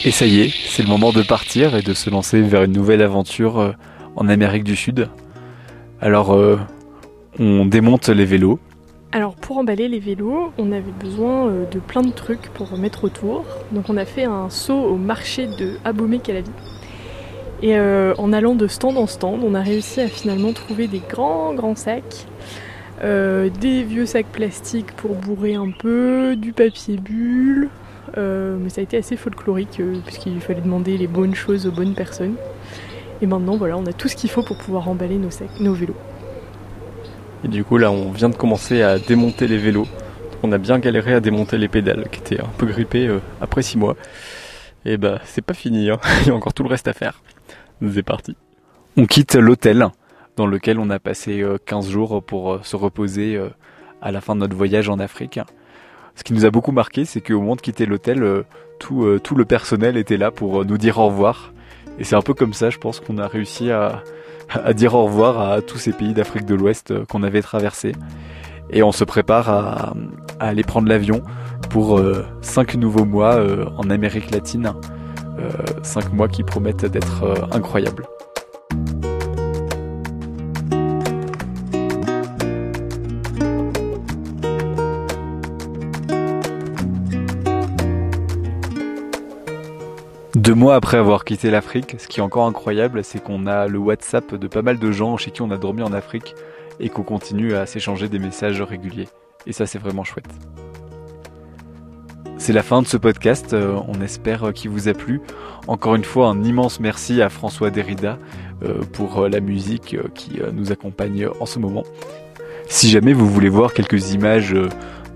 Et 0.06 0.10
ça 0.10 0.26
y 0.26 0.40
est, 0.40 0.50
c'est 0.68 0.82
le 0.82 0.88
moment 0.88 1.12
de 1.12 1.22
partir 1.22 1.74
et 1.76 1.82
de 1.82 1.94
se 1.94 2.10
lancer 2.10 2.42
vers 2.42 2.64
une 2.64 2.72
nouvelle 2.72 3.00
aventure 3.00 3.58
euh, 3.58 3.72
en 4.16 4.28
Amérique 4.28 4.64
du 4.64 4.76
Sud. 4.76 5.08
Alors, 6.00 6.36
on 7.38 7.64
démonte 7.64 8.10
les 8.10 8.26
vélos, 8.26 8.60
alors 9.14 9.36
pour 9.36 9.58
emballer 9.58 9.86
les 9.86 10.00
vélos, 10.00 10.52
on 10.58 10.72
avait 10.72 10.90
besoin 10.90 11.46
euh, 11.46 11.66
de 11.70 11.78
plein 11.78 12.02
de 12.02 12.10
trucs 12.10 12.48
pour 12.48 12.76
mettre 12.76 13.04
autour. 13.04 13.44
Donc 13.70 13.84
on 13.88 13.96
a 13.96 14.04
fait 14.04 14.24
un 14.24 14.50
saut 14.50 14.74
au 14.74 14.96
marché 14.96 15.46
de 15.46 15.78
Abomey-Calavi. 15.84 16.50
Et 17.62 17.78
euh, 17.78 18.12
en 18.18 18.32
allant 18.32 18.56
de 18.56 18.66
stand 18.66 18.98
en 18.98 19.06
stand, 19.06 19.44
on 19.44 19.54
a 19.54 19.60
réussi 19.60 20.00
à 20.00 20.08
finalement 20.08 20.52
trouver 20.52 20.88
des 20.88 20.98
grands 20.98 21.54
grands 21.54 21.76
sacs, 21.76 22.26
euh, 23.04 23.50
des 23.60 23.84
vieux 23.84 24.04
sacs 24.04 24.26
plastiques 24.26 24.90
pour 24.96 25.14
bourrer 25.14 25.54
un 25.54 25.70
peu, 25.70 26.34
du 26.34 26.52
papier 26.52 26.96
bulle. 26.96 27.68
mais 28.16 28.68
ça 28.68 28.80
a 28.80 28.82
été 28.82 28.96
assez 28.96 29.16
folklorique 29.16 29.80
puisqu'il 30.06 30.40
fallait 30.40 30.60
demander 30.60 30.98
les 30.98 31.06
bonnes 31.06 31.36
choses 31.36 31.68
aux 31.68 31.72
bonnes 31.72 31.94
personnes. 31.94 32.34
Et 33.22 33.26
maintenant 33.28 33.56
voilà, 33.56 33.78
on 33.78 33.86
a 33.86 33.92
tout 33.92 34.08
ce 34.08 34.16
qu'il 34.16 34.28
faut 34.28 34.42
pour 34.42 34.58
pouvoir 34.58 34.88
emballer 34.88 35.18
nos, 35.18 35.30
sacs, 35.30 35.60
nos 35.60 35.72
vélos. 35.72 35.94
Et 37.44 37.48
du 37.48 37.62
coup 37.62 37.76
là 37.76 37.90
on 37.90 38.10
vient 38.10 38.30
de 38.30 38.36
commencer 38.36 38.82
à 38.82 38.98
démonter 38.98 39.46
les 39.46 39.58
vélos. 39.58 39.86
On 40.42 40.52
a 40.52 40.58
bien 40.58 40.78
galéré 40.78 41.14
à 41.14 41.20
démonter 41.20 41.58
les 41.58 41.68
pédales 41.68 42.08
qui 42.10 42.20
étaient 42.20 42.40
un 42.40 42.50
peu 42.58 42.66
grippées 42.66 43.06
euh, 43.06 43.20
après 43.40 43.62
6 43.62 43.78
mois. 43.78 43.96
Et 44.84 44.96
bah 44.96 45.20
c'est 45.24 45.42
pas 45.42 45.54
fini, 45.54 45.90
hein. 45.90 45.98
il 46.22 46.28
y 46.28 46.30
a 46.30 46.34
encore 46.34 46.54
tout 46.54 46.62
le 46.62 46.68
reste 46.68 46.88
à 46.88 46.92
faire. 46.92 47.22
C'est 47.92 48.02
parti. 48.02 48.36
On 48.96 49.06
quitte 49.06 49.34
l'hôtel 49.34 49.86
dans 50.36 50.46
lequel 50.46 50.78
on 50.78 50.90
a 50.90 50.98
passé 50.98 51.44
15 51.66 51.86
euh, 51.86 51.90
jours 51.90 52.22
pour 52.22 52.54
euh, 52.54 52.60
se 52.62 52.76
reposer 52.76 53.40
à 54.00 54.10
la 54.10 54.20
fin 54.20 54.34
de 54.34 54.40
notre 54.40 54.56
voyage 54.56 54.88
en 54.88 54.98
Afrique. 54.98 55.40
Ce 56.14 56.24
qui 56.24 56.32
nous 56.32 56.46
a 56.46 56.50
beaucoup 56.50 56.72
marqué, 56.72 57.04
c'est 57.04 57.20
qu'au 57.20 57.40
moment 57.40 57.56
de 57.56 57.60
quitter 57.60 57.86
l'hôtel, 57.86 58.44
tout, 58.78 59.18
tout 59.24 59.34
le 59.34 59.44
personnel 59.44 59.96
était 59.96 60.16
là 60.16 60.30
pour 60.30 60.64
nous 60.64 60.78
dire 60.78 60.98
au 60.98 61.06
revoir. 61.06 61.52
Et 61.98 62.04
c'est 62.04 62.14
un 62.14 62.22
peu 62.22 62.34
comme 62.34 62.52
ça, 62.52 62.70
je 62.70 62.78
pense, 62.78 63.00
qu'on 63.00 63.18
a 63.18 63.26
réussi 63.26 63.72
à, 63.72 64.02
à 64.50 64.72
dire 64.72 64.94
au 64.94 65.04
revoir 65.04 65.40
à 65.40 65.62
tous 65.62 65.78
ces 65.78 65.92
pays 65.92 66.14
d'Afrique 66.14 66.44
de 66.44 66.54
l'Ouest 66.54 66.90
euh, 66.90 67.04
qu'on 67.06 67.22
avait 67.22 67.42
traversés. 67.42 67.92
Et 68.70 68.82
on 68.82 68.92
se 68.92 69.04
prépare 69.04 69.48
à, 69.50 69.94
aller 70.40 70.62
prendre 70.62 70.88
l'avion 70.88 71.22
pour 71.70 71.98
euh, 71.98 72.24
cinq 72.40 72.74
nouveaux 72.74 73.04
mois 73.04 73.34
euh, 73.34 73.66
en 73.76 73.90
Amérique 73.90 74.30
latine. 74.30 74.72
cinq 75.82 76.12
mois 76.12 76.28
qui 76.28 76.42
promettent 76.42 76.86
d'être 76.86 77.48
incroyables. 77.52 78.06
Deux 90.44 90.54
mois 90.54 90.74
après 90.74 90.98
avoir 90.98 91.24
quitté 91.24 91.50
l'Afrique, 91.50 91.96
ce 91.96 92.06
qui 92.06 92.20
est 92.20 92.22
encore 92.22 92.44
incroyable, 92.44 93.02
c'est 93.02 93.18
qu'on 93.18 93.46
a 93.46 93.66
le 93.66 93.78
WhatsApp 93.78 94.34
de 94.34 94.46
pas 94.46 94.60
mal 94.60 94.78
de 94.78 94.92
gens 94.92 95.16
chez 95.16 95.30
qui 95.30 95.40
on 95.40 95.50
a 95.50 95.56
dormi 95.56 95.80
en 95.80 95.94
Afrique 95.94 96.34
et 96.80 96.90
qu'on 96.90 97.02
continue 97.02 97.54
à 97.54 97.64
s'échanger 97.64 98.10
des 98.10 98.18
messages 98.18 98.60
réguliers. 98.60 99.08
Et 99.46 99.54
ça, 99.54 99.64
c'est 99.64 99.78
vraiment 99.78 100.04
chouette. 100.04 100.28
C'est 102.36 102.52
la 102.52 102.62
fin 102.62 102.82
de 102.82 102.86
ce 102.86 102.98
podcast, 102.98 103.54
euh, 103.54 103.80
on 103.88 104.02
espère 104.02 104.52
qu'il 104.52 104.68
vous 104.68 104.88
a 104.88 104.92
plu. 104.92 105.22
Encore 105.66 105.94
une 105.94 106.04
fois, 106.04 106.28
un 106.28 106.42
immense 106.42 106.78
merci 106.78 107.22
à 107.22 107.30
François 107.30 107.70
Derrida 107.70 108.18
euh, 108.62 108.82
pour 108.92 109.20
euh, 109.20 109.30
la 109.30 109.40
musique 109.40 109.96
qui 110.14 110.42
nous 110.52 110.72
accompagne 110.72 111.26
en 111.40 111.46
ce 111.46 111.58
moment. 111.58 111.84
Si 112.68 112.90
jamais 112.90 113.14
vous 113.14 113.30
voulez 113.30 113.48
voir 113.48 113.72
quelques 113.72 114.12
images 114.12 114.54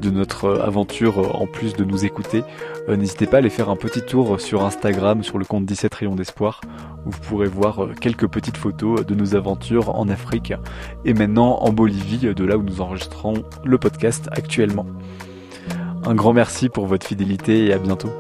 de 0.01 0.11
notre 0.11 0.61
aventure 0.61 1.41
en 1.41 1.47
plus 1.47 1.75
de 1.75 1.85
nous 1.85 2.05
écouter, 2.05 2.45
euh, 2.89 2.97
n'hésitez 2.97 3.27
pas 3.27 3.37
à 3.37 3.39
aller 3.39 3.51
faire 3.51 3.71
un 3.71 3.77
petit 3.77 4.03
tour 4.03 4.41
sur 4.41 4.65
Instagram 4.65 5.23
sur 5.23 5.39
le 5.39 5.45
compte 5.45 5.67
17 5.67 5.95
rayons 5.95 6.15
d'espoir 6.15 6.61
où 7.07 7.11
vous 7.11 7.21
pourrez 7.21 7.49
voir 7.49 7.85
euh, 7.85 7.93
quelques 8.01 8.29
petites 8.29 8.57
photos 8.57 9.05
de 9.05 9.15
nos 9.15 9.35
aventures 9.35 9.95
en 9.95 10.09
Afrique 10.09 10.53
et 11.05 11.15
maintenant 11.15 11.59
en 11.61 11.73
Bolivie 11.73 12.35
de 12.35 12.45
là 12.45 12.57
où 12.57 12.63
nous 12.63 12.81
enregistrons 12.81 13.43
le 13.65 13.79
podcast 13.79 14.29
actuellement. 14.33 14.87
Un 16.05 16.15
grand 16.15 16.33
merci 16.33 16.69
pour 16.69 16.87
votre 16.87 17.07
fidélité 17.07 17.67
et 17.67 17.73
à 17.73 17.79
bientôt. 17.79 18.11